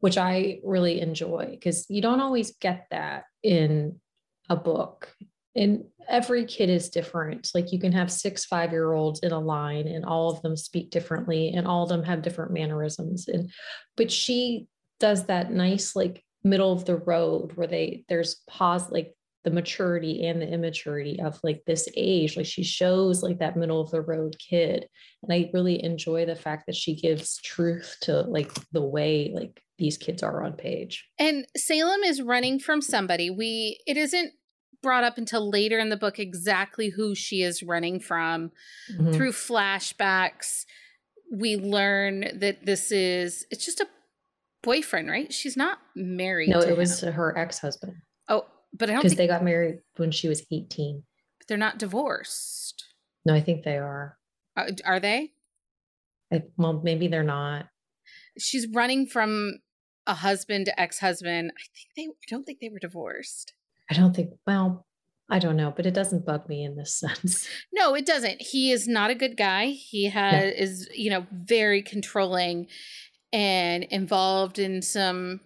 which 0.00 0.18
I 0.18 0.60
really 0.64 1.00
enjoy 1.00 1.48
because 1.50 1.86
you 1.88 2.02
don't 2.02 2.20
always 2.20 2.56
get 2.56 2.86
that 2.90 3.24
in 3.42 4.00
a 4.48 4.56
book 4.56 5.14
and 5.54 5.84
every 6.08 6.44
kid 6.44 6.70
is 6.70 6.88
different. 6.88 7.50
Like 7.54 7.72
you 7.72 7.78
can 7.78 7.92
have 7.92 8.10
six 8.10 8.44
five 8.44 8.72
year 8.72 8.92
olds 8.92 9.20
in 9.20 9.32
a 9.32 9.40
line 9.40 9.86
and 9.86 10.04
all 10.04 10.30
of 10.30 10.42
them 10.42 10.56
speak 10.56 10.90
differently 10.90 11.52
and 11.54 11.66
all 11.66 11.82
of 11.82 11.88
them 11.88 12.02
have 12.02 12.22
different 12.22 12.52
mannerisms. 12.52 13.28
And 13.28 13.50
but 13.96 14.10
she 14.10 14.66
does 15.00 15.26
that 15.26 15.52
nice 15.52 15.94
like 15.94 16.24
middle 16.44 16.72
of 16.72 16.84
the 16.84 16.96
road 16.96 17.52
where 17.54 17.66
they 17.66 18.04
there's 18.08 18.40
pause 18.48 18.90
like 18.90 19.14
the 19.44 19.50
maturity 19.50 20.26
and 20.26 20.40
the 20.40 20.48
immaturity 20.48 21.18
of 21.20 21.38
like 21.42 21.64
this 21.66 21.88
age. 21.96 22.36
Like 22.36 22.46
she 22.46 22.62
shows 22.62 23.22
like 23.22 23.40
that 23.40 23.56
middle 23.56 23.80
of 23.80 23.90
the 23.90 24.00
road 24.00 24.36
kid. 24.38 24.86
And 25.22 25.32
i 25.32 25.50
really 25.52 25.82
enjoy 25.82 26.26
the 26.26 26.36
fact 26.36 26.66
that 26.66 26.76
she 26.76 26.94
gives 26.94 27.38
truth 27.42 27.96
to 28.02 28.22
like 28.22 28.52
the 28.70 28.82
way 28.82 29.32
like 29.34 29.60
these 29.78 29.98
kids 29.98 30.22
are 30.22 30.44
on 30.44 30.52
page. 30.52 31.08
And 31.18 31.44
salem 31.56 32.02
is 32.04 32.22
running 32.22 32.60
from 32.60 32.80
somebody. 32.80 33.30
We 33.30 33.80
it 33.86 33.96
isn't 33.96 34.32
brought 34.82 35.04
up 35.04 35.18
until 35.18 35.48
later 35.48 35.78
in 35.78 35.88
the 35.88 35.96
book 35.96 36.18
exactly 36.18 36.90
who 36.90 37.14
she 37.14 37.42
is 37.42 37.62
running 37.62 38.00
from. 38.00 38.50
Mm-hmm. 38.92 39.12
Through 39.12 39.32
flashbacks, 39.32 40.64
we 41.32 41.56
learn 41.56 42.38
that 42.38 42.66
this 42.66 42.92
is 42.92 43.46
it's 43.50 43.64
just 43.64 43.80
a 43.80 43.86
boyfriend, 44.62 45.08
right? 45.08 45.32
She's 45.32 45.56
not 45.56 45.78
married. 45.96 46.50
No, 46.50 46.60
it 46.60 46.76
was 46.76 47.00
her 47.00 47.36
ex-husband. 47.36 47.94
Oh, 48.28 48.46
but 48.76 48.90
I 48.90 48.94
don't 48.94 49.02
because 49.02 49.16
they 49.16 49.26
got 49.26 49.44
married 49.44 49.78
when 49.96 50.10
she 50.10 50.28
was 50.28 50.44
18. 50.50 51.02
But 51.38 51.48
they're 51.48 51.56
not 51.56 51.78
divorced. 51.78 52.84
No, 53.24 53.34
I 53.34 53.40
think 53.40 53.64
they 53.64 53.78
are. 53.78 54.18
Uh, 54.56 54.70
are 54.84 55.00
they? 55.00 55.30
I, 56.32 56.42
well, 56.56 56.80
maybe 56.82 57.08
they're 57.08 57.22
not. 57.22 57.66
She's 58.38 58.66
running 58.72 59.06
from 59.06 59.58
a 60.06 60.14
husband 60.14 60.66
to 60.66 60.80
ex-husband. 60.80 61.52
I 61.54 61.62
think 61.74 61.88
they 61.96 62.12
I 62.12 62.26
don't 62.28 62.44
think 62.44 62.58
they 62.60 62.68
were 62.68 62.78
divorced. 62.78 63.52
I 63.92 64.00
don't 64.00 64.16
think, 64.16 64.30
well, 64.46 64.86
I 65.28 65.38
don't 65.38 65.56
know, 65.56 65.70
but 65.74 65.84
it 65.84 65.92
doesn't 65.92 66.24
bug 66.24 66.48
me 66.48 66.64
in 66.64 66.76
this 66.76 66.94
sense. 66.98 67.46
No, 67.72 67.94
it 67.94 68.06
doesn't. 68.06 68.40
He 68.40 68.72
is 68.72 68.88
not 68.88 69.10
a 69.10 69.14
good 69.14 69.36
guy. 69.36 69.66
He 69.66 70.06
has 70.06 70.32
no. 70.32 70.48
is, 70.48 70.88
you 70.94 71.10
know, 71.10 71.26
very 71.30 71.82
controlling 71.82 72.68
and 73.32 73.84
involved 73.84 74.58
in 74.58 74.80
some 74.80 75.40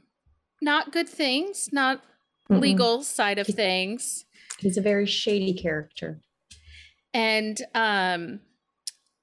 not 0.62 0.92
good 0.92 1.08
things, 1.08 1.68
not 1.72 2.04
Mm-mm. 2.48 2.60
legal 2.60 3.02
side 3.02 3.38
of 3.38 3.48
things. 3.48 4.24
He's 4.58 4.76
a 4.76 4.80
very 4.82 5.06
shady 5.06 5.54
character. 5.54 6.20
And 7.12 7.60
um 7.74 8.40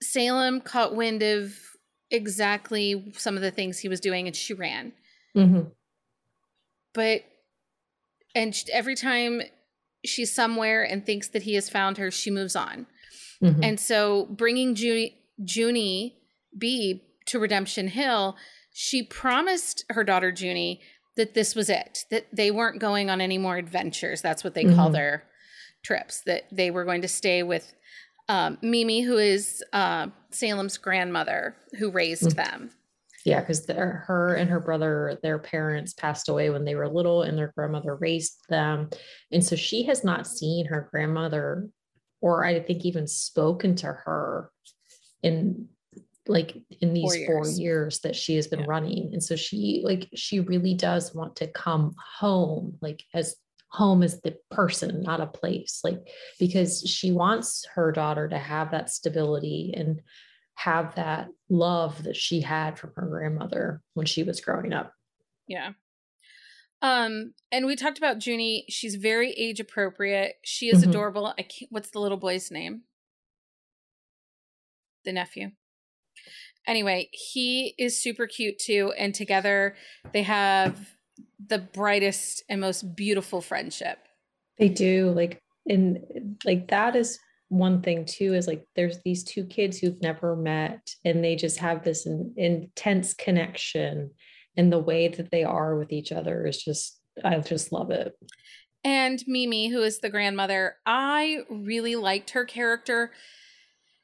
Salem 0.01 0.60
caught 0.60 0.96
wind 0.96 1.24
of 1.24 1.56
exactly 2.12 3.13
some 3.15 3.38
of 3.38 3.42
the 3.42 3.51
things 3.51 3.80
he 3.80 3.88
was 3.88 4.01
doing 4.01 4.27
and 4.27 4.36
she 4.36 4.53
ran. 4.53 4.92
Mm-hmm. 5.36 5.70
But 6.94 7.24
and 8.36 8.56
every 8.72 8.96
time 8.96 9.42
she's 10.06 10.34
somewhere 10.34 10.84
and 10.84 11.06
thinks 11.06 11.30
that 11.30 11.44
he 11.44 11.56
has 11.56 11.70
found 11.70 11.98
her, 11.98 12.12
she 12.12 12.30
moves 12.32 12.56
on. 12.56 12.86
Mm-hmm. 13.42 13.63
And 13.63 13.80
so 13.80 14.25
bringing 14.25 14.75
Junie, 14.75 15.18
Junie 15.38 16.18
B 16.58 17.04
to 17.28 17.40
Redemption 17.40 17.88
Hill, 17.88 18.36
she 18.72 19.04
promised 19.04 19.86
her 19.90 20.04
daughter 20.04 20.34
Junie 20.36 20.82
that 21.16 21.34
this 21.34 21.56
was 21.56 21.70
it, 21.70 22.06
that 22.10 22.28
they 22.34 22.50
weren't 22.52 22.80
going 22.80 23.10
on 23.10 23.22
any 23.22 23.38
more 23.38 23.58
adventures. 23.58 24.22
That's 24.22 24.44
what 24.44 24.56
they 24.56 24.63
mm-hmm. 24.63 24.75
call 24.75 24.90
their 24.90 25.24
trips, 25.84 26.22
that 26.22 26.46
they 26.52 26.72
were 26.72 26.86
going 26.86 27.02
to 27.02 27.08
stay 27.08 27.44
with 27.44 27.74
um, 28.30 28.58
Mimi, 28.62 29.02
who 29.02 29.18
is 29.18 29.63
uh, 29.74 30.08
Salem's 30.32 30.78
grandmother 30.78 31.56
who 31.78 31.92
raised 31.92 32.24
mm-hmm. 32.24 32.38
them. 32.38 32.72
Yeah, 33.25 33.39
because 33.39 33.70
er, 33.70 34.03
her 34.08 34.36
and 34.36 34.50
her 34.50 34.60
brother, 34.60 35.18
their 35.24 35.39
parents 35.39 35.94
passed 35.94 36.27
away 36.27 36.50
when 36.50 36.65
they 36.65 36.75
were 36.75 36.89
little, 36.89 37.22
and 37.22 37.38
their 37.38 37.53
grandmother 37.56 37.96
raised 37.96 38.38
them. 38.50 38.89
And 39.32 39.44
so 39.44 39.56
she 39.56 39.84
has 39.84 40.03
not 40.03 40.27
seen 40.27 40.65
her 40.65 40.89
grandmother, 40.92 41.70
or 42.22 42.44
I 42.44 42.60
think 42.60 42.86
even 42.86 43.08
spoken 43.08 43.75
to 43.77 43.88
her 43.88 44.51
in 45.22 45.70
like 46.27 46.58
in 46.82 46.94
these 46.94 47.03
four 47.03 47.15
years, 47.15 47.27
four 47.27 47.62
years 47.62 48.00
that 48.00 48.15
she 48.15 48.36
has 48.36 48.48
been 48.48 48.62
yeah. 48.62 48.65
running. 48.68 49.10
And 49.13 49.24
so 49.24 49.36
she 49.36 49.82
like 49.84 50.10
she 50.15 50.39
really 50.39 50.74
does 50.74 51.13
want 51.13 51.38
to 51.38 51.48
come 51.48 51.94
home, 52.20 52.77
like 52.82 53.03
as 53.13 53.36
home 53.70 54.03
as 54.03 54.22
the 54.22 54.38
person, 54.51 55.01
not 55.01 55.22
a 55.22 55.27
place, 55.27 55.80
like 55.84 56.08
because 56.39 56.82
she 56.82 57.12
wants 57.12 57.65
her 57.74 57.92
daughter 57.92 58.27
to 58.27 58.38
have 58.38 58.72
that 58.72 58.89
stability 58.89 59.74
and 59.75 60.01
have 60.56 60.96
that 60.96 61.30
love 61.50 62.04
that 62.04 62.16
she 62.16 62.42
had 62.42 62.78
from 62.78 62.92
her 62.96 63.08
grandmother 63.08 63.82
when 63.94 64.06
she 64.06 64.24
was 64.24 64.42
growing 64.42 64.74
up. 64.74 64.94
Yeah. 65.48 65.72
Um, 66.82 67.34
and 67.52 67.66
we 67.66 67.76
talked 67.76 67.98
about 67.98 68.26
Junie. 68.26 68.66
She's 68.70 68.96
very 68.96 69.32
age 69.32 69.60
appropriate. 69.60 70.36
She 70.44 70.68
is 70.68 70.82
mm-hmm. 70.82 70.90
adorable. 70.90 71.28
I 71.38 71.44
can't 71.44 71.72
what's 71.72 71.92
the 71.92 72.00
little 72.00 72.18
boy's 72.18 72.52
name? 72.52 72.82
The 75.06 75.14
nephew. 75.14 75.52
Anyway, 76.68 77.10
he 77.12 77.74
is 77.78 78.02
super 78.02 78.28
cute 78.28 78.60
too. 78.60 78.94
And 78.98 79.14
together 79.14 79.76
they 80.14 80.24
have 80.24 80.96
the 81.46 81.60
brightest 81.60 82.44
and 82.50 82.62
most 82.62 82.96
beautiful 82.96 83.42
friendship. 83.42 84.00
They 84.58 84.70
do. 84.70 85.12
Like, 85.12 85.40
and 85.68 86.38
like 86.46 86.68
that 86.70 86.96
is 86.96 87.20
one 87.50 87.82
thing 87.82 88.06
too 88.06 88.34
is 88.34 88.48
like 88.48 88.66
there's 88.76 89.00
these 89.04 89.24
two 89.24 89.46
kids 89.46 89.78
who've 89.78 90.02
never 90.02 90.36
met 90.36 90.90
and 91.06 91.24
they 91.24 91.36
just 91.36 91.60
have 91.60 91.84
this 91.84 92.06
in, 92.06 92.34
intense 92.38 93.14
connection 93.14 94.10
and 94.58 94.72
the 94.72 94.80
way 94.80 95.08
that 95.08 95.32
they 95.32 95.44
are 95.44 95.78
with 95.78 95.92
each 95.92 96.12
other 96.12 96.46
is 96.46 96.62
just 96.62 97.00
i 97.24 97.38
just 97.40 97.72
love 97.72 97.92
it 97.92 98.14
and 98.84 99.24
mimi 99.28 99.70
who 99.70 99.82
is 99.82 100.00
the 100.00 100.10
grandmother 100.10 100.78
i 100.86 101.40
really 101.50 101.96
liked 101.96 102.32
her 102.32 102.46
character 102.46 103.12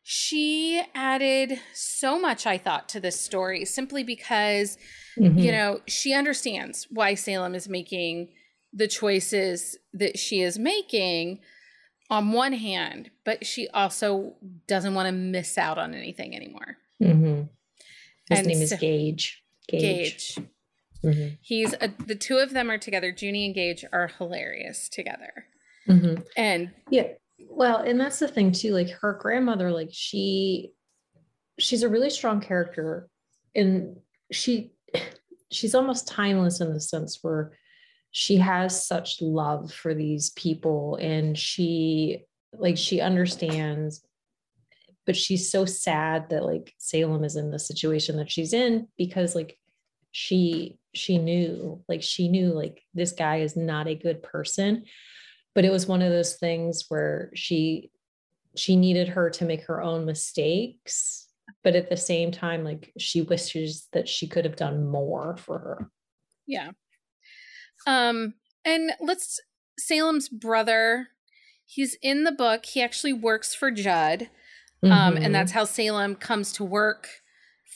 she 0.03 0.81
added 0.93 1.59
so 1.73 2.19
much 2.19 2.45
i 2.45 2.57
thought 2.57 2.87
to 2.87 2.99
this 2.99 3.19
story 3.19 3.65
simply 3.65 4.03
because 4.03 4.77
mm-hmm. 5.17 5.37
you 5.39 5.51
know 5.51 5.79
she 5.87 6.13
understands 6.13 6.87
why 6.91 7.15
salem 7.15 7.55
is 7.55 7.67
making 7.67 8.29
the 8.73 8.87
choices 8.87 9.77
that 9.93 10.19
she 10.19 10.41
is 10.41 10.59
making 10.59 11.39
on 12.09 12.31
one 12.31 12.53
hand, 12.53 13.11
but 13.23 13.45
she 13.45 13.67
also 13.69 14.35
doesn't 14.67 14.95
want 14.95 15.07
to 15.07 15.11
miss 15.11 15.57
out 15.57 15.77
on 15.77 15.93
anything 15.93 16.35
anymore. 16.35 16.77
Mm-hmm. 17.01 17.43
His 18.29 18.39
and 18.39 18.47
name 18.47 18.57
so, 18.57 18.75
is 18.75 18.79
Gage. 18.79 19.43
Gage. 19.67 19.81
Gage. 19.81 20.39
Mm-hmm. 21.03 21.35
He's 21.41 21.73
a, 21.79 21.91
the 22.05 22.15
two 22.15 22.37
of 22.37 22.51
them 22.51 22.69
are 22.69 22.77
together. 22.77 23.15
Junie 23.17 23.45
and 23.45 23.55
Gage 23.55 23.85
are 23.93 24.07
hilarious 24.17 24.89
together. 24.89 25.45
Mm-hmm. 25.87 26.21
And 26.35 26.71
yeah, 26.89 27.07
well, 27.49 27.77
and 27.77 27.99
that's 27.99 28.19
the 28.19 28.27
thing 28.27 28.51
too. 28.51 28.73
Like 28.73 28.89
her 28.89 29.13
grandmother, 29.13 29.71
like 29.71 29.89
she, 29.91 30.71
she's 31.57 31.83
a 31.83 31.89
really 31.89 32.09
strong 32.09 32.41
character, 32.41 33.07
and 33.55 33.97
she, 34.31 34.71
she's 35.51 35.75
almost 35.75 36.07
timeless 36.07 36.59
in 36.59 36.73
the 36.73 36.81
sense 36.81 37.19
where 37.21 37.53
she 38.11 38.37
has 38.37 38.85
such 38.87 39.21
love 39.21 39.71
for 39.71 39.93
these 39.93 40.31
people 40.31 40.97
and 41.01 41.37
she 41.37 42.25
like 42.53 42.77
she 42.77 42.99
understands 43.01 44.03
but 45.05 45.15
she's 45.15 45.51
so 45.51 45.65
sad 45.65 46.29
that 46.29 46.45
like 46.45 46.71
Salem 46.77 47.23
is 47.23 47.35
in 47.35 47.49
the 47.49 47.57
situation 47.57 48.17
that 48.17 48.29
she's 48.29 48.53
in 48.53 48.87
because 48.95 49.33
like 49.33 49.57
she 50.11 50.77
she 50.93 51.17
knew 51.17 51.83
like 51.87 52.03
she 52.03 52.27
knew 52.27 52.53
like 52.53 52.83
this 52.93 53.11
guy 53.11 53.37
is 53.37 53.55
not 53.55 53.87
a 53.87 53.95
good 53.95 54.21
person. 54.21 54.85
But 55.55 55.65
it 55.65 55.71
was 55.71 55.87
one 55.87 56.03
of 56.03 56.11
those 56.11 56.35
things 56.35 56.85
where 56.89 57.31
she 57.33 57.89
she 58.55 58.75
needed 58.75 59.07
her 59.07 59.31
to 59.31 59.45
make 59.45 59.65
her 59.65 59.81
own 59.81 60.05
mistakes 60.05 61.27
but 61.63 61.75
at 61.75 61.89
the 61.89 61.97
same 61.97 62.31
time 62.31 62.63
like 62.63 62.91
she 62.99 63.23
wishes 63.23 63.87
that 63.93 64.07
she 64.07 64.27
could 64.27 64.45
have 64.45 64.55
done 64.55 64.87
more 64.87 65.37
for 65.37 65.57
her. 65.57 65.91
Yeah 66.45 66.69
um, 67.87 68.33
and 68.65 68.91
let's 68.99 69.39
Salem's 69.77 70.29
brother. 70.29 71.07
He's 71.65 71.97
in 72.01 72.23
the 72.23 72.31
book. 72.31 72.65
He 72.65 72.81
actually 72.81 73.13
works 73.13 73.53
for 73.53 73.71
Judd. 73.71 74.29
Um, 74.81 74.91
mm-hmm. 74.91 75.23
and 75.23 75.35
that's 75.35 75.51
how 75.51 75.65
Salem 75.65 76.15
comes 76.15 76.53
to 76.53 76.63
work 76.63 77.09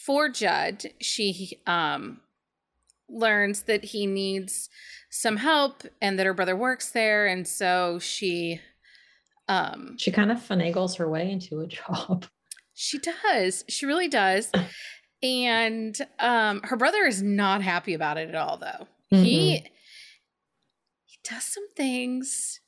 for 0.05 0.29
Judd. 0.29 0.85
She 1.01 1.59
um 1.67 2.21
learns 3.09 3.63
that 3.63 3.85
he 3.85 4.07
needs 4.07 4.69
some 5.09 5.37
help 5.37 5.83
and 6.01 6.17
that 6.17 6.25
her 6.25 6.33
brother 6.33 6.55
works 6.55 6.91
there, 6.91 7.27
and 7.27 7.47
so 7.47 7.99
she 7.99 8.61
um 9.49 9.95
she 9.97 10.11
kind 10.11 10.31
of 10.31 10.37
finagles 10.37 10.97
her 10.97 11.09
way 11.09 11.29
into 11.29 11.59
a 11.59 11.67
job. 11.67 12.25
She 12.73 12.99
does. 12.99 13.65
She 13.67 13.85
really 13.85 14.07
does. 14.07 14.51
And 15.23 15.97
um, 16.19 16.59
her 16.63 16.75
brother 16.75 17.05
is 17.05 17.23
not 17.23 17.61
happy 17.61 17.93
about 17.93 18.17
it 18.17 18.27
at 18.27 18.35
all, 18.35 18.57
though. 18.57 18.87
Mm-hmm. 19.13 19.23
He 19.23 19.53
he 19.53 19.71
does 21.23 21.43
some 21.43 21.69
things. 21.69 22.59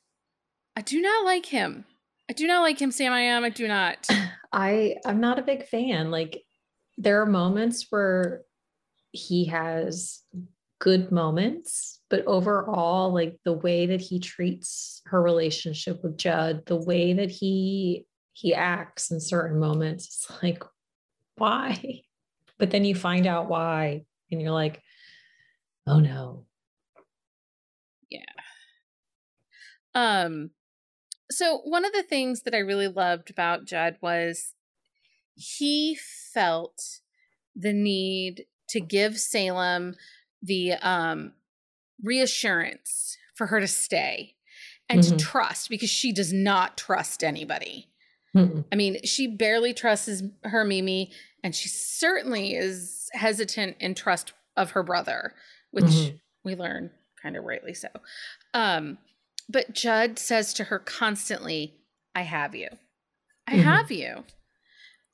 I 0.74 0.82
do 0.82 1.00
not 1.00 1.24
like 1.24 1.46
him. 1.46 1.84
I 2.28 2.32
do 2.32 2.46
not 2.46 2.62
like 2.62 2.80
him, 2.80 2.90
Sam. 2.90 3.12
I 3.12 3.20
am. 3.20 3.44
I 3.44 3.50
do 3.50 3.68
not. 3.68 4.06
I 4.52 4.96
I'm 5.04 5.20
not 5.20 5.38
a 5.38 5.42
big 5.42 5.66
fan. 5.66 6.10
Like 6.10 6.42
there 6.98 7.20
are 7.20 7.26
moments 7.26 7.86
where 7.90 8.42
he 9.12 9.46
has 9.46 10.22
good 10.78 11.10
moments, 11.10 12.00
but 12.10 12.24
overall, 12.26 13.12
like 13.12 13.38
the 13.44 13.52
way 13.52 13.86
that 13.86 14.00
he 14.00 14.20
treats 14.20 15.02
her 15.06 15.22
relationship 15.22 16.02
with 16.02 16.18
Judd, 16.18 16.66
the 16.66 16.76
way 16.76 17.12
that 17.12 17.30
he 17.30 18.06
he 18.32 18.54
acts 18.54 19.10
in 19.10 19.18
certain 19.20 19.58
moments, 19.58 20.06
it's 20.06 20.30
like, 20.42 20.62
why? 21.36 22.02
But 22.58 22.70
then 22.70 22.84
you 22.84 22.94
find 22.94 23.26
out 23.26 23.48
why, 23.48 24.04
and 24.30 24.40
you're 24.40 24.50
like, 24.50 24.82
oh 25.86 26.00
no. 26.00 26.44
Yeah. 28.10 28.20
Um, 29.96 30.50
so 31.30 31.58
one 31.64 31.84
of 31.84 31.92
the 31.92 32.02
things 32.02 32.42
that 32.42 32.54
I 32.54 32.58
really 32.58 32.86
loved 32.86 33.30
about 33.30 33.64
Judd 33.64 33.96
was 34.00 34.52
he 35.34 35.98
felt 36.32 37.00
the 37.56 37.72
need 37.72 38.44
to 38.68 38.80
give 38.80 39.18
Salem 39.18 39.96
the 40.42 40.74
um, 40.74 41.32
reassurance 42.04 43.16
for 43.34 43.46
her 43.46 43.58
to 43.58 43.66
stay 43.66 44.34
and 44.88 45.00
mm-hmm. 45.00 45.16
to 45.16 45.24
trust 45.24 45.70
because 45.70 45.90
she 45.90 46.12
does 46.12 46.32
not 46.32 46.76
trust 46.76 47.24
anybody. 47.24 47.88
Mm-hmm. 48.36 48.60
I 48.70 48.76
mean, 48.76 49.02
she 49.02 49.26
barely 49.26 49.72
trusts 49.72 50.22
her 50.44 50.64
Mimi, 50.64 51.10
and 51.42 51.54
she 51.54 51.70
certainly 51.70 52.54
is 52.54 53.08
hesitant 53.14 53.78
in 53.80 53.94
trust 53.94 54.34
of 54.56 54.72
her 54.72 54.82
brother, 54.82 55.32
which 55.70 55.84
mm-hmm. 55.84 56.16
we 56.44 56.54
learn 56.54 56.90
kind 57.22 57.36
of 57.36 57.44
rightly 57.44 57.72
so. 57.72 57.88
Um, 58.52 58.98
but 59.48 59.72
Judd 59.72 60.18
says 60.18 60.52
to 60.54 60.64
her 60.64 60.78
constantly, 60.78 61.74
I 62.14 62.22
have 62.22 62.54
you. 62.54 62.68
I 63.46 63.52
mm-hmm. 63.52 63.62
have 63.62 63.90
you. 63.90 64.24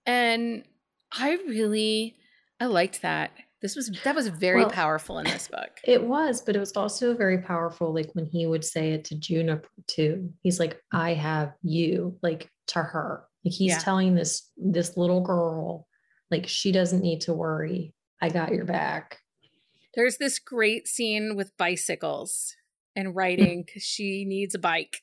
And 0.07 0.65
I 1.13 1.33
really 1.47 2.17
I 2.63 2.67
liked 2.67 3.03
that. 3.03 3.33
This 3.61 3.77
was 3.77 3.91
that 4.05 4.15
was 4.15 4.29
very 4.29 4.61
well, 4.61 4.71
powerful 4.71 5.19
in 5.19 5.25
this 5.25 5.49
book. 5.49 5.71
It 5.85 6.03
was, 6.03 6.41
but 6.41 6.55
it 6.55 6.61
was 6.61 6.73
also 6.77 7.15
very 7.15 7.39
powerful 7.39 7.93
like 7.93 8.11
when 8.15 8.27
he 8.27 8.47
would 8.47 8.65
say 8.65 8.93
it 8.93 9.05
to 9.07 9.17
Juniper 9.17 9.69
too. 9.89 10.33
He's 10.43 10.61
like, 10.61 10.81
I 10.93 11.15
have 11.15 11.55
you, 11.63 12.19
like 12.23 12.49
to 12.69 12.81
her. 12.81 13.25
Like 13.45 13.53
he's 13.53 13.73
yeah. 13.73 13.79
telling 13.79 14.15
this 14.15 14.49
this 14.57 14.97
little 14.97 15.21
girl, 15.21 15.87
like 16.31 16.47
she 16.47 16.73
doesn't 16.73 17.03
need 17.03 17.23
to 17.23 17.35
worry. 17.35 17.95
I 18.21 18.29
got 18.29 18.53
your 18.53 18.65
back. 18.65 19.19
There's 19.95 20.19
this 20.19 20.39
great 20.39 20.87
scene 20.87 21.35
with 21.37 21.57
bicycles 21.57 22.55
and 22.95 23.17
riding 23.17 23.65
because 23.65 23.83
she 23.83 24.25
needs 24.25 24.55
a 24.55 24.59
bike. 24.59 24.99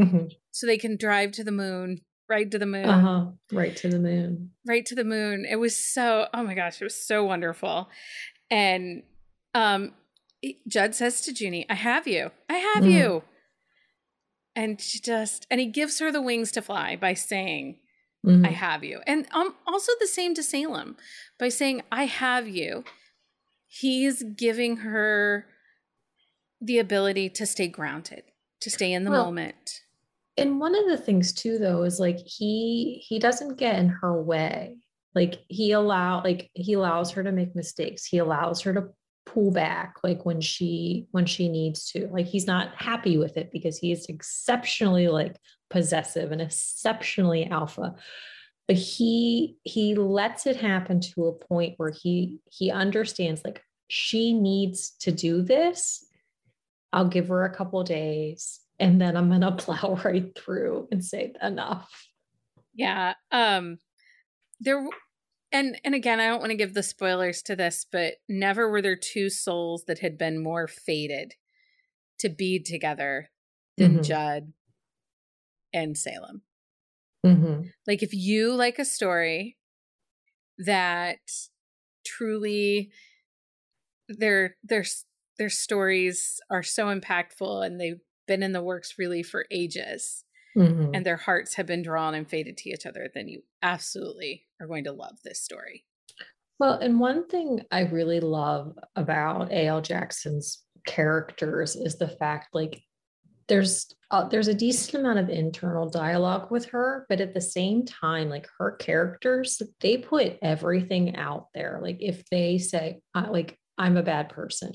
Mm-hmm. 0.00 0.26
So 0.50 0.66
they 0.66 0.78
can 0.78 0.96
drive 0.96 1.32
to 1.32 1.44
the 1.44 1.52
moon 1.52 2.00
right 2.28 2.50
to 2.50 2.58
the 2.58 2.66
moon. 2.66 2.84
Uh-huh. 2.84 3.26
Right 3.52 3.74
to 3.76 3.88
the 3.88 3.98
moon. 3.98 4.50
Right 4.66 4.84
to 4.86 4.94
the 4.94 5.04
moon. 5.04 5.46
It 5.48 5.56
was 5.56 5.76
so 5.76 6.28
oh 6.32 6.42
my 6.42 6.54
gosh, 6.54 6.80
it 6.80 6.84
was 6.84 7.06
so 7.06 7.24
wonderful. 7.24 7.88
And 8.50 9.02
um 9.54 9.94
Judd 10.68 10.94
says 10.94 11.20
to 11.22 11.32
Junie, 11.32 11.66
I 11.68 11.74
have 11.74 12.06
you. 12.06 12.30
I 12.48 12.54
have 12.54 12.84
mm. 12.84 12.92
you. 12.92 13.22
And 14.54 14.80
she 14.80 15.00
just 15.00 15.46
and 15.50 15.60
he 15.60 15.66
gives 15.66 15.98
her 15.98 16.12
the 16.12 16.22
wings 16.22 16.52
to 16.52 16.62
fly 16.62 16.96
by 16.96 17.14
saying, 17.14 17.78
mm. 18.24 18.46
I 18.46 18.50
have 18.50 18.84
you. 18.84 19.00
And 19.06 19.26
um 19.32 19.54
also 19.66 19.92
the 20.00 20.06
same 20.06 20.34
to 20.34 20.42
Salem 20.42 20.96
by 21.38 21.48
saying, 21.48 21.82
I 21.90 22.04
have 22.04 22.46
you. 22.46 22.84
He's 23.66 24.22
giving 24.22 24.78
her 24.78 25.46
the 26.60 26.78
ability 26.78 27.30
to 27.30 27.46
stay 27.46 27.68
grounded, 27.68 28.24
to 28.60 28.70
stay 28.70 28.92
in 28.92 29.04
the 29.04 29.10
well, 29.10 29.26
moment. 29.26 29.80
and 30.36 30.60
one 30.60 30.74
of 30.74 30.86
the 30.86 30.96
things 30.96 31.32
too 31.32 31.58
though 31.58 31.82
is 31.82 31.98
like 32.00 32.18
he 32.18 33.02
he 33.06 33.18
doesn't 33.18 33.58
get 33.58 33.78
in 33.78 33.88
her 33.88 34.20
way. 34.20 34.76
Like 35.14 35.40
he 35.48 35.72
allow 35.72 36.22
like 36.22 36.50
he 36.54 36.74
allows 36.74 37.12
her 37.12 37.22
to 37.22 37.32
make 37.32 37.54
mistakes. 37.56 38.04
He 38.04 38.18
allows 38.18 38.60
her 38.62 38.72
to 38.74 38.88
pull 39.26 39.50
back 39.50 39.96
like 40.02 40.24
when 40.24 40.40
she 40.40 41.06
when 41.10 41.26
she 41.26 41.48
needs 41.48 41.90
to. 41.92 42.08
Like 42.08 42.26
he's 42.26 42.46
not 42.46 42.74
happy 42.76 43.18
with 43.18 43.36
it 43.36 43.50
because 43.52 43.78
he 43.78 43.92
is 43.92 44.06
exceptionally 44.06 45.08
like 45.08 45.36
possessive 45.70 46.32
and 46.32 46.40
exceptionally 46.40 47.46
alpha. 47.46 47.94
But 48.66 48.76
he 48.76 49.56
he 49.64 49.94
lets 49.94 50.46
it 50.46 50.56
happen 50.56 51.00
to 51.00 51.26
a 51.26 51.32
point 51.32 51.74
where 51.78 51.90
he 51.90 52.38
he 52.50 52.70
understands 52.70 53.42
like 53.44 53.62
she 53.88 54.32
needs 54.34 54.90
to 55.00 55.10
do 55.10 55.42
this 55.42 56.04
i'll 56.92 57.08
give 57.08 57.28
her 57.28 57.44
a 57.44 57.54
couple 57.54 57.82
days 57.84 58.60
and 58.78 59.00
then 59.00 59.16
I'm 59.16 59.28
going 59.28 59.40
to 59.40 59.52
plow 59.52 59.98
right 60.04 60.26
through 60.36 60.88
and 60.90 61.04
say 61.04 61.32
enough. 61.42 62.08
Yeah. 62.74 63.14
Um 63.30 63.78
there 64.60 64.86
and 65.50 65.80
and 65.84 65.94
again, 65.94 66.20
I 66.20 66.26
don't 66.26 66.40
want 66.40 66.50
to 66.50 66.56
give 66.56 66.74
the 66.74 66.82
spoilers 66.82 67.42
to 67.42 67.56
this, 67.56 67.86
but 67.90 68.14
never 68.28 68.70
were 68.70 68.82
there 68.82 68.96
two 68.96 69.30
souls 69.30 69.84
that 69.86 70.00
had 70.00 70.18
been 70.18 70.42
more 70.42 70.66
fated 70.68 71.34
to 72.18 72.28
be 72.28 72.58
together 72.58 73.30
than 73.76 73.94
mm-hmm. 73.94 74.02
Judd 74.02 74.52
and 75.72 75.96
Salem. 75.96 76.42
Mm-hmm. 77.24 77.68
Like 77.86 78.02
if 78.02 78.12
you 78.12 78.52
like 78.54 78.78
a 78.78 78.84
story 78.84 79.56
that 80.58 81.18
truly 82.04 82.90
their 84.08 84.56
their 84.62 84.84
their 85.38 85.48
stories 85.48 86.40
are 86.50 86.62
so 86.62 86.86
impactful 86.86 87.64
and 87.64 87.80
they've 87.80 88.00
been 88.26 88.42
in 88.42 88.52
the 88.52 88.62
works 88.62 88.94
really 88.98 89.22
for 89.22 89.46
ages 89.50 90.24
mm-hmm. 90.56 90.94
and 90.94 91.04
their 91.04 91.16
hearts 91.16 91.54
have 91.54 91.66
been 91.66 91.82
drawn 91.82 92.14
and 92.14 92.28
faded 92.28 92.56
to 92.58 92.70
each 92.70 92.86
other, 92.86 93.08
then 93.14 93.28
you 93.28 93.42
absolutely 93.62 94.46
are 94.60 94.66
going 94.66 94.84
to 94.84 94.92
love 94.92 95.18
this 95.24 95.40
story. 95.40 95.84
Well, 96.58 96.74
and 96.74 96.98
one 96.98 97.26
thing 97.28 97.62
I 97.70 97.82
really 97.82 98.20
love 98.20 98.76
about 98.96 99.52
A.L. 99.52 99.80
Jackson's 99.80 100.64
characters 100.86 101.76
is 101.76 101.96
the 101.98 102.08
fact 102.08 102.48
like 102.54 102.82
there's 103.48 103.92
uh, 104.10 104.26
there's 104.28 104.48
a 104.48 104.54
decent 104.54 105.02
amount 105.02 105.18
of 105.18 105.28
internal 105.28 105.88
dialogue 105.88 106.50
with 106.50 106.64
her 106.66 107.04
but 107.08 107.20
at 107.20 107.34
the 107.34 107.40
same 107.40 107.84
time 107.84 108.30
like 108.30 108.46
her 108.58 108.72
characters 108.76 109.60
they 109.80 109.98
put 109.98 110.38
everything 110.40 111.16
out 111.16 111.48
there 111.52 111.80
like 111.82 111.98
if 112.00 112.24
they 112.30 112.56
say 112.56 113.00
like 113.30 113.58
i'm 113.76 113.96
a 113.96 114.02
bad 114.02 114.28
person 114.30 114.72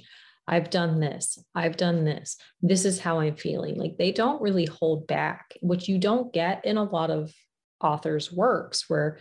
I've 0.48 0.70
done 0.70 1.00
this. 1.00 1.40
I've 1.56 1.78
done 1.78 2.04
this. 2.04 2.38
This 2.62 2.86
is 2.86 3.00
how 3.00 3.20
I'm 3.20 3.36
feeling. 3.36 3.76
Like 3.76 3.98
they 3.98 4.12
don't 4.12 4.42
really 4.42 4.66
hold 4.66 5.08
back, 5.08 5.54
which 5.62 5.88
you 5.88 5.98
don't 5.98 6.34
get 6.34 6.66
in 6.66 6.78
a 6.78 6.84
lot 6.84 7.12
of 7.12 7.34
authors' 7.82 8.32
works 8.32 8.90
where 8.90 9.20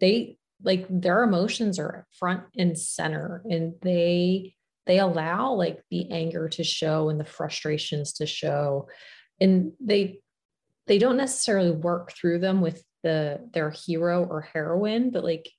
they 0.00 0.38
like 0.62 0.86
their 0.88 1.22
emotions 1.22 1.78
are 1.78 2.06
front 2.18 2.42
and 2.56 2.78
center 2.78 3.42
and 3.44 3.74
they 3.82 4.54
they 4.86 4.98
allow 4.98 5.52
like 5.52 5.80
the 5.90 6.10
anger 6.10 6.48
to 6.48 6.64
show 6.64 7.08
and 7.08 7.18
the 7.18 7.24
frustrations 7.24 8.14
to 8.14 8.26
show 8.26 8.88
and 9.40 9.72
they 9.80 10.20
they 10.86 10.98
don't 10.98 11.16
necessarily 11.16 11.70
work 11.70 12.12
through 12.12 12.38
them 12.38 12.60
with 12.60 12.82
the 13.02 13.40
their 13.52 13.70
hero 13.70 14.24
or 14.24 14.40
heroine 14.40 15.10
but 15.10 15.24
like 15.24 15.50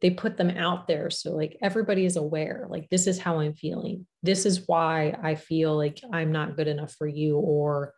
they 0.00 0.10
put 0.10 0.36
them 0.36 0.50
out 0.50 0.86
there. 0.86 1.10
So 1.10 1.34
like 1.34 1.56
everybody 1.62 2.04
is 2.04 2.16
aware 2.16 2.66
like 2.70 2.88
this 2.90 3.06
is 3.06 3.18
how 3.18 3.40
i'm 3.40 3.54
feeling. 3.54 4.06
This 4.22 4.46
is 4.46 4.64
why 4.66 5.16
i 5.22 5.34
feel 5.34 5.76
like 5.76 6.00
i'm 6.12 6.32
not 6.32 6.56
good 6.56 6.68
enough 6.68 6.92
for 6.92 7.06
you 7.06 7.38
or 7.38 7.94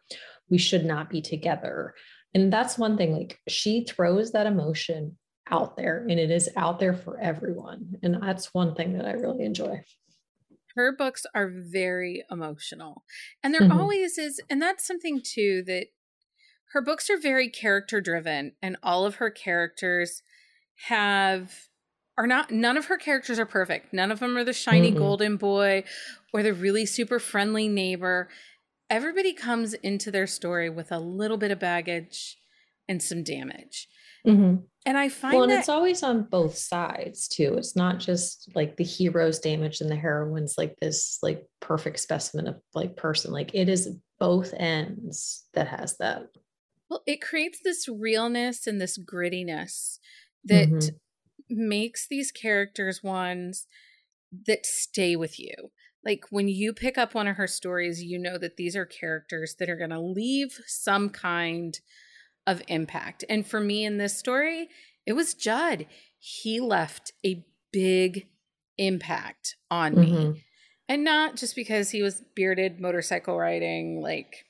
we 0.49 0.59
should 0.59 0.85
not 0.85 1.11
be 1.11 1.21
together. 1.21 1.95
And 2.35 2.53
that's 2.53 2.79
one 2.79 2.97
thing 2.97 3.13
like 3.13 3.39
she 3.49 3.85
throws 3.85 4.33
that 4.33 4.47
emotion 4.47 5.17
out 5.51 5.77
there 5.77 6.07
and 6.09 6.19
it 6.19 6.31
is 6.31 6.49
out 6.57 6.79
there 6.79 6.95
for 6.95 7.19
everyone. 7.21 7.95
And 8.03 8.23
that's 8.23 8.55
one 8.55 8.75
thing 8.75 8.95
that 8.95 9.07
i 9.07 9.13
really 9.13 9.45
enjoy. 9.45 9.83
Her 10.77 10.95
books 10.97 11.27
are 11.35 11.51
very 11.53 12.25
emotional 12.31 13.05
and 13.43 13.53
there 13.53 13.63
mm-hmm. 13.63 13.79
always 13.79 14.19
is 14.19 14.41
and 14.49 14.63
that's 14.63 14.87
something 14.87 15.21
too 15.23 15.63
that 15.67 15.87
her 16.73 16.81
books 16.81 17.11
are 17.11 17.19
very 17.19 17.51
character 17.51 18.01
driven 18.01 18.53
and 18.63 18.77
all 18.83 19.05
of 19.05 19.17
her 19.17 19.31
characters 19.31 20.23
have 20.87 21.69
are 22.21 22.27
not 22.27 22.51
none 22.51 22.77
of 22.77 22.85
her 22.85 22.99
characters 22.99 23.39
are 23.39 23.47
perfect. 23.47 23.95
None 23.95 24.13
of 24.13 24.21
them 24.21 24.37
are 24.37 24.45
the 24.45 24.53
shiny 24.53 24.91
mm-hmm. 24.91 24.99
golden 24.99 25.37
boy 25.39 25.85
or 26.35 26.43
the 26.43 26.53
really 26.53 26.85
super 26.85 27.19
friendly 27.19 27.67
neighbor. 27.67 28.29
Everybody 28.91 29.33
comes 29.33 29.73
into 29.73 30.11
their 30.11 30.27
story 30.27 30.69
with 30.69 30.93
a 30.93 30.99
little 30.99 31.39
bit 31.39 31.51
of 31.51 31.59
baggage 31.59 32.37
and 32.87 33.03
some 33.03 33.25
damage. 33.25 33.89
Mm-hmm. 34.27 34.57
And 34.85 34.99
I 34.99 35.09
find 35.09 35.33
well, 35.33 35.45
and 35.45 35.53
that- 35.53 35.61
it's 35.61 35.71
always 35.71 36.03
on 36.03 36.25
both 36.25 36.59
sides 36.59 37.27
too. 37.27 37.55
It's 37.57 37.75
not 37.75 37.99
just 37.99 38.51
like 38.55 38.77
the 38.77 38.85
hero's 38.85 39.39
damage 39.39 39.81
and 39.81 39.91
the 39.91 39.97
heroine's 39.97 40.57
like 40.59 40.77
this 40.79 41.19
like 41.23 41.47
perfect 41.61 42.01
specimen 42.01 42.49
of 42.49 42.57
like 42.75 42.97
person. 42.97 43.33
Like 43.33 43.55
it 43.55 43.71
is 43.71 43.97
both 44.19 44.53
ends 44.53 45.47
that 45.55 45.69
has 45.69 45.97
that. 46.01 46.25
Well, 46.91 47.03
it 47.07 47.23
creates 47.23 47.61
this 47.65 47.89
realness 47.89 48.67
and 48.67 48.79
this 48.79 48.99
grittiness 48.99 50.01
that 50.45 50.69
mm-hmm 50.69 50.97
makes 51.51 52.07
these 52.09 52.31
characters 52.31 53.03
ones 53.03 53.67
that 54.47 54.65
stay 54.65 55.17
with 55.17 55.39
you. 55.39 55.71
Like 56.05 56.25
when 56.31 56.49
you 56.49 56.73
pick 56.73 56.97
up 56.97 57.15
one 57.15 57.29
of 57.29 57.37
her 57.37 57.47
stories, 57.47 58.03
you 58.03 58.19
know 58.19 58.39
that 58.39 58.57
these 58.57 58.75
are 58.75 58.87
characters 58.87 59.57
that 59.59 59.69
are 59.69 59.77
going 59.77 59.91
to 59.91 60.01
leave 60.01 60.59
some 60.67 61.11
kind 61.11 61.79
of 62.47 62.63
impact. 62.69 63.25
And 63.29 63.47
for 63.47 63.61
me 63.61 63.85
in 63.85 63.99
this 63.99 64.17
story, 64.17 64.69
it 65.07 65.13
was 65.13 65.35
Judd. 65.35 65.87
He 66.19 66.61
left 66.61 67.13
a 67.25 67.45
big 67.73 68.29
impact 68.79 69.57
on 69.71 69.99
me. 69.99 70.11
Mhm. 70.13 70.43
And 70.89 71.05
not 71.05 71.37
just 71.37 71.55
because 71.55 71.91
he 71.91 72.03
was 72.03 72.23
bearded 72.35 72.81
motorcycle 72.81 73.37
riding 73.37 74.01
like 74.01 74.47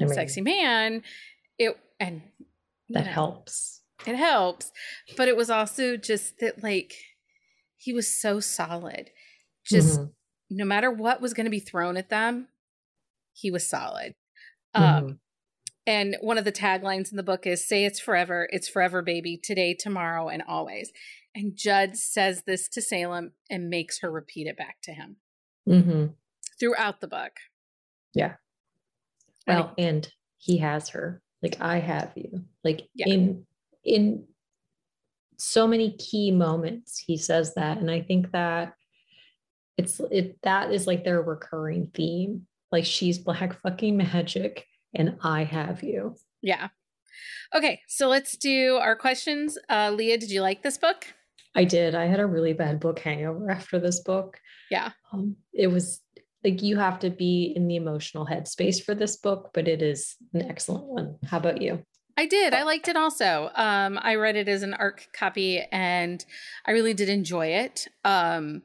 I 0.00 0.04
mean, 0.04 0.14
sexy 0.14 0.40
man. 0.40 1.02
It 1.58 1.76
and 1.98 2.22
that 2.90 3.06
know, 3.06 3.12
helps. 3.12 3.80
It 4.06 4.16
helps. 4.16 4.72
But 5.16 5.28
it 5.28 5.36
was 5.36 5.50
also 5.50 5.96
just 5.96 6.38
that 6.40 6.62
like 6.62 6.94
he 7.76 7.92
was 7.92 8.08
so 8.08 8.40
solid. 8.40 9.10
Just 9.64 10.00
Mhm. 10.00 10.14
no 10.50 10.64
matter 10.64 10.90
what 10.90 11.20
was 11.20 11.34
going 11.34 11.44
to 11.44 11.50
be 11.50 11.60
thrown 11.60 11.96
at 11.96 12.10
them, 12.10 12.48
he 13.32 13.50
was 13.50 13.68
solid. 13.68 14.14
Um 14.74 14.84
Mhm. 15.04 15.18
and 15.86 16.16
one 16.20 16.38
of 16.38 16.44
the 16.44 16.52
taglines 16.52 17.10
in 17.10 17.16
the 17.16 17.22
book 17.22 17.46
is 17.46 17.66
say 17.66 17.84
it's 17.84 18.00
forever, 18.00 18.48
it's 18.52 18.68
forever 18.68 19.02
baby, 19.02 19.36
today, 19.36 19.74
tomorrow 19.74 20.28
and 20.28 20.42
always. 20.42 20.92
And 21.34 21.56
Judd 21.56 21.96
says 21.96 22.44
this 22.44 22.68
to 22.68 22.80
Salem 22.80 23.32
and 23.50 23.68
makes 23.68 24.00
her 24.00 24.10
repeat 24.10 24.46
it 24.46 24.56
back 24.56 24.80
to 24.82 24.92
him 24.92 25.16
mm-hmm. 25.68 26.06
throughout 26.60 27.00
the 27.00 27.08
book. 27.08 27.32
Yeah. 28.14 28.36
Well, 29.46 29.74
and 29.76 30.10
he 30.38 30.58
has 30.58 30.90
her. 30.90 31.22
Like 31.42 31.60
I 31.60 31.78
have 31.80 32.12
you. 32.16 32.44
Like 32.62 32.88
Yeah. 32.94 33.08
in 33.08 33.46
in 33.84 34.24
so 35.36 35.66
many 35.66 35.96
key 35.96 36.30
moments, 36.30 36.98
he 36.98 37.16
says 37.16 37.54
that, 37.54 37.78
and 37.78 37.90
I 37.90 38.00
think 38.00 38.32
that 38.32 38.74
it's 39.76 40.00
it 40.10 40.38
that 40.42 40.72
is 40.72 40.86
like 40.86 41.04
their 41.04 41.22
recurring 41.22 41.90
theme. 41.94 42.46
Like 42.70 42.84
she's 42.84 43.18
black 43.18 43.60
fucking 43.62 43.96
magic, 43.96 44.66
and 44.94 45.16
I 45.22 45.44
have 45.44 45.82
you. 45.82 46.16
Yeah. 46.42 46.68
Okay, 47.54 47.80
so 47.88 48.08
let's 48.08 48.36
do 48.36 48.76
our 48.76 48.96
questions. 48.96 49.58
Uh 49.68 49.92
Leah, 49.94 50.18
did 50.18 50.30
you 50.30 50.42
like 50.42 50.62
this 50.62 50.78
book? 50.78 51.06
I 51.54 51.64
did. 51.64 51.94
I 51.94 52.06
had 52.06 52.20
a 52.20 52.26
really 52.26 52.52
bad 52.52 52.80
book 52.80 52.98
hangover 52.98 53.50
after 53.50 53.78
this 53.78 54.00
book. 54.00 54.38
Yeah. 54.70 54.90
Um, 55.12 55.36
it 55.52 55.68
was 55.68 56.00
like 56.42 56.62
you 56.62 56.76
have 56.76 56.98
to 57.00 57.10
be 57.10 57.52
in 57.54 57.68
the 57.68 57.76
emotional 57.76 58.26
headspace 58.26 58.82
for 58.82 58.94
this 58.94 59.16
book, 59.16 59.50
but 59.54 59.68
it 59.68 59.80
is 59.80 60.16
an 60.32 60.42
excellent 60.42 60.84
one. 60.84 61.16
How 61.24 61.38
about 61.38 61.62
you? 61.62 61.84
I 62.16 62.26
did. 62.26 62.54
I 62.54 62.62
liked 62.62 62.88
it 62.88 62.96
also. 62.96 63.50
Um, 63.54 63.98
I 64.00 64.14
read 64.14 64.36
it 64.36 64.48
as 64.48 64.62
an 64.62 64.74
ARC 64.74 65.08
copy 65.12 65.60
and 65.72 66.24
I 66.64 66.70
really 66.72 66.94
did 66.94 67.08
enjoy 67.08 67.48
it. 67.48 67.88
Um, 68.04 68.62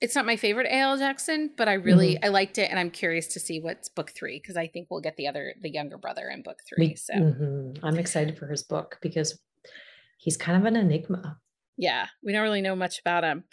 it's 0.00 0.14
not 0.14 0.26
my 0.26 0.36
favorite 0.36 0.66
A.L. 0.66 0.98
Jackson, 0.98 1.50
but 1.56 1.66
I 1.68 1.74
really 1.74 2.22
I 2.22 2.28
liked 2.28 2.58
it 2.58 2.68
and 2.70 2.78
I'm 2.78 2.90
curious 2.90 3.26
to 3.28 3.40
see 3.40 3.58
what's 3.60 3.88
book 3.88 4.10
three 4.10 4.38
because 4.38 4.56
I 4.56 4.66
think 4.66 4.88
we'll 4.90 5.00
get 5.00 5.16
the 5.16 5.26
other 5.28 5.54
the 5.60 5.70
younger 5.70 5.96
brother 5.98 6.28
in 6.28 6.42
book 6.42 6.58
three. 6.68 6.88
Me- 6.88 6.96
so 6.96 7.14
Mhm. 7.14 7.78
I'm 7.82 7.98
excited 7.98 8.38
for 8.38 8.46
his 8.48 8.62
book 8.62 8.98
because 9.00 9.40
he's 10.18 10.36
kind 10.36 10.58
of 10.58 10.64
an 10.66 10.76
enigma. 10.76 11.38
yeah, 11.76 12.06
we 12.22 12.32
don't 12.32 12.42
really 12.42 12.60
know 12.62 12.76
much 12.76 13.00
about 13.00 13.24
him. 13.24 13.44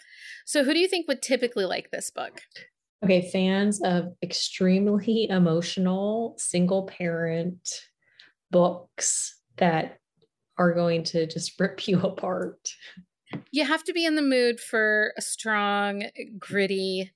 So 0.44 0.62
who 0.62 0.72
do 0.74 0.78
you 0.78 0.86
think 0.88 1.08
would 1.08 1.22
typically 1.22 1.64
like 1.64 1.90
this 1.90 2.10
book? 2.10 2.42
Okay, 3.04 3.28
fans 3.32 3.80
of 3.82 4.14
extremely 4.22 5.26
emotional 5.28 6.34
single 6.38 6.86
parent 6.86 7.68
books 8.52 9.40
that 9.56 9.98
are 10.58 10.72
going 10.72 11.02
to 11.02 11.26
just 11.26 11.58
rip 11.60 11.88
you 11.88 12.00
apart. 12.00 12.68
You 13.50 13.64
have 13.64 13.82
to 13.84 13.92
be 13.92 14.04
in 14.04 14.14
the 14.14 14.22
mood 14.22 14.60
for 14.60 15.12
a 15.16 15.22
strong, 15.22 16.04
gritty, 16.38 17.10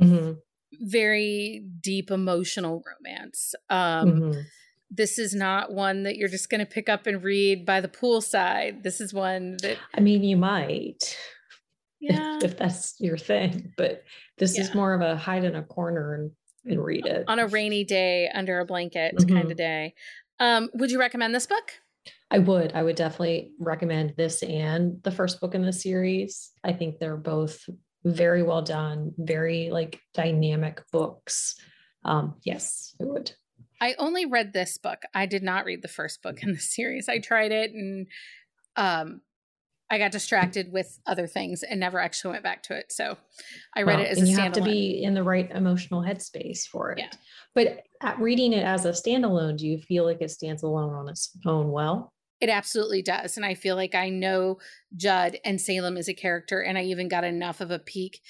Mhm, 0.00 0.38
very 0.80 1.64
deep 1.80 2.10
emotional 2.10 2.82
romance. 2.86 3.54
Um, 3.70 4.12
mhm. 4.20 4.44
this 4.90 5.18
is 5.18 5.34
not 5.34 5.72
one 5.72 6.02
that 6.04 6.16
you're 6.16 6.28
just 6.28 6.50
going 6.50 6.60
to 6.60 6.66
pick 6.66 6.88
up 6.88 7.06
and 7.06 7.22
read 7.24 7.64
by 7.64 7.80
the 7.80 7.88
poolside. 7.88 8.82
This 8.82 9.00
is 9.00 9.14
one 9.14 9.56
that, 9.62 9.78
I 9.94 10.00
mean, 10.00 10.22
you 10.22 10.36
might 10.36 11.16
yeah, 12.00 12.36
if, 12.36 12.44
if 12.44 12.56
that's 12.58 12.94
your 13.00 13.16
thing, 13.16 13.72
but 13.76 14.04
this 14.38 14.58
is 14.58 14.74
more 14.74 14.92
of 14.92 15.00
a 15.00 15.16
hide 15.16 15.44
in 15.44 15.56
a 15.56 15.62
corner 15.62 16.14
and, 16.14 16.30
and 16.66 16.84
read 16.84 17.06
it. 17.06 17.24
on 17.26 17.38
a 17.38 17.46
rainy 17.46 17.84
day 17.84 18.28
under 18.34 18.60
a 18.60 18.66
blanket 18.66 19.14
kind 19.28 19.50
of 19.50 19.56
day. 19.56 19.94
Um, 20.40 20.68
would 20.74 20.90
you 20.90 20.98
recommend 20.98 21.34
this 21.34 21.46
book? 21.46 21.72
I 22.30 22.38
would. 22.38 22.72
I 22.74 22.82
would 22.82 22.96
definitely 22.96 23.52
recommend 23.58 24.14
this 24.16 24.42
and 24.42 25.02
the 25.02 25.10
first 25.10 25.40
book 25.40 25.54
in 25.54 25.62
the 25.62 25.72
series. 25.72 26.50
I 26.64 26.72
think 26.72 26.98
they're 26.98 27.16
both 27.16 27.60
very 28.04 28.42
well 28.42 28.62
done, 28.62 29.12
very 29.16 29.70
like 29.70 30.00
dynamic 30.14 30.82
books. 30.92 31.56
Um, 32.04 32.36
yes, 32.42 32.94
I 33.00 33.04
would. 33.04 33.32
I 33.80 33.94
only 33.98 34.24
read 34.26 34.52
this 34.52 34.78
book. 34.78 35.02
I 35.14 35.26
did 35.26 35.42
not 35.42 35.64
read 35.64 35.82
the 35.82 35.88
first 35.88 36.22
book 36.22 36.42
in 36.42 36.52
the 36.52 36.58
series. 36.60 37.08
I 37.08 37.18
tried 37.18 37.52
it 37.52 37.72
and 37.72 38.06
um, 38.76 39.20
I 39.90 39.98
got 39.98 40.12
distracted 40.12 40.72
with 40.72 40.98
other 41.06 41.26
things 41.26 41.62
and 41.62 41.78
never 41.80 41.98
actually 42.00 42.32
went 42.32 42.44
back 42.44 42.62
to 42.64 42.76
it. 42.76 42.90
So 42.90 43.16
I 43.74 43.82
read 43.82 43.96
Well, 43.98 44.04
it 44.06 44.10
as 44.10 44.18
and 44.18 44.26
a 44.26 44.30
you 44.30 44.36
standalone. 44.36 44.42
have 44.42 44.52
to 44.54 44.62
be 44.62 45.02
in 45.02 45.14
the 45.14 45.22
right 45.22 45.50
emotional 45.50 46.02
headspace 46.02 46.66
for 46.66 46.92
it. 46.92 46.98
Yeah. 46.98 47.10
But 47.54 47.82
at 48.02 48.18
reading 48.20 48.52
it 48.52 48.64
as 48.64 48.84
a 48.84 48.90
standalone, 48.90 49.56
do 49.58 49.66
you 49.66 49.78
feel 49.78 50.04
like 50.04 50.20
it 50.20 50.30
stands 50.30 50.62
alone 50.62 50.94
on 50.94 51.08
its 51.08 51.36
own 51.46 51.70
well? 51.70 52.12
It 52.40 52.48
absolutely 52.50 53.02
does. 53.02 53.36
And 53.36 53.46
I 53.46 53.54
feel 53.54 53.76
like 53.76 53.94
I 53.94 54.10
know 54.10 54.58
Judd 54.94 55.38
and 55.44 55.60
Salem 55.60 55.96
as 55.96 56.08
a 56.08 56.14
character, 56.14 56.60
and 56.60 56.76
I 56.76 56.82
even 56.84 57.08
got 57.08 57.24
enough 57.24 57.60
of 57.60 57.70
a 57.70 57.78
peek 57.78 58.20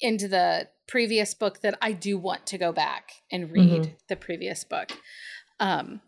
into 0.00 0.26
the 0.28 0.68
previous 0.88 1.34
book 1.34 1.60
that 1.60 1.78
I 1.80 1.92
do 1.92 2.18
want 2.18 2.46
to 2.48 2.58
go 2.58 2.72
back 2.72 3.12
and 3.30 3.50
read 3.50 3.86
Mhm. 3.86 3.96
the 4.08 4.16
previous 4.16 4.64
book. 4.64 4.90
Um, 5.60 6.02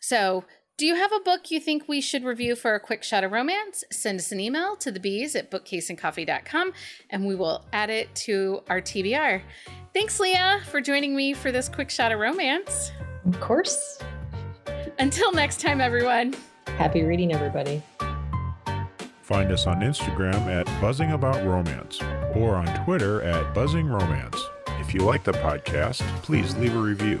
so, 0.00 0.44
do 0.82 0.88
you 0.88 0.96
have 0.96 1.12
a 1.12 1.20
book 1.20 1.52
you 1.52 1.60
think 1.60 1.86
we 1.86 2.00
should 2.00 2.24
review 2.24 2.56
for 2.56 2.74
a 2.74 2.80
quick 2.80 3.04
shot 3.04 3.22
of 3.22 3.30
romance? 3.30 3.84
Send 3.92 4.18
us 4.18 4.32
an 4.32 4.40
email 4.40 4.74
to 4.78 4.90
the 4.90 4.98
bees 4.98 5.36
at 5.36 5.48
bookcaseandcoffee.com 5.48 6.72
and 7.08 7.24
we 7.24 7.36
will 7.36 7.64
add 7.72 7.88
it 7.88 8.12
to 8.16 8.64
our 8.68 8.80
TBR. 8.80 9.42
Thanks, 9.94 10.18
Leah, 10.18 10.60
for 10.72 10.80
joining 10.80 11.14
me 11.14 11.34
for 11.34 11.52
this 11.52 11.68
quick 11.68 11.88
shot 11.88 12.10
of 12.10 12.18
romance. 12.18 12.90
Of 13.26 13.38
course. 13.38 14.00
Until 14.98 15.30
next 15.30 15.60
time, 15.60 15.80
everyone. 15.80 16.34
Happy 16.66 17.04
reading, 17.04 17.32
everybody. 17.32 17.80
Find 19.20 19.52
us 19.52 19.68
on 19.68 19.82
Instagram 19.82 20.48
at 20.48 20.66
Buzzing 20.80 21.12
About 21.12 21.46
Romance 21.46 22.00
or 22.34 22.56
on 22.56 22.66
Twitter 22.84 23.22
at 23.22 23.54
Buzzing 23.54 23.86
Romance. 23.86 24.42
If 24.80 24.92
you 24.92 25.02
like 25.02 25.22
the 25.22 25.30
podcast, 25.30 26.00
please 26.24 26.56
leave 26.56 26.74
a 26.74 26.80
review. 26.80 27.20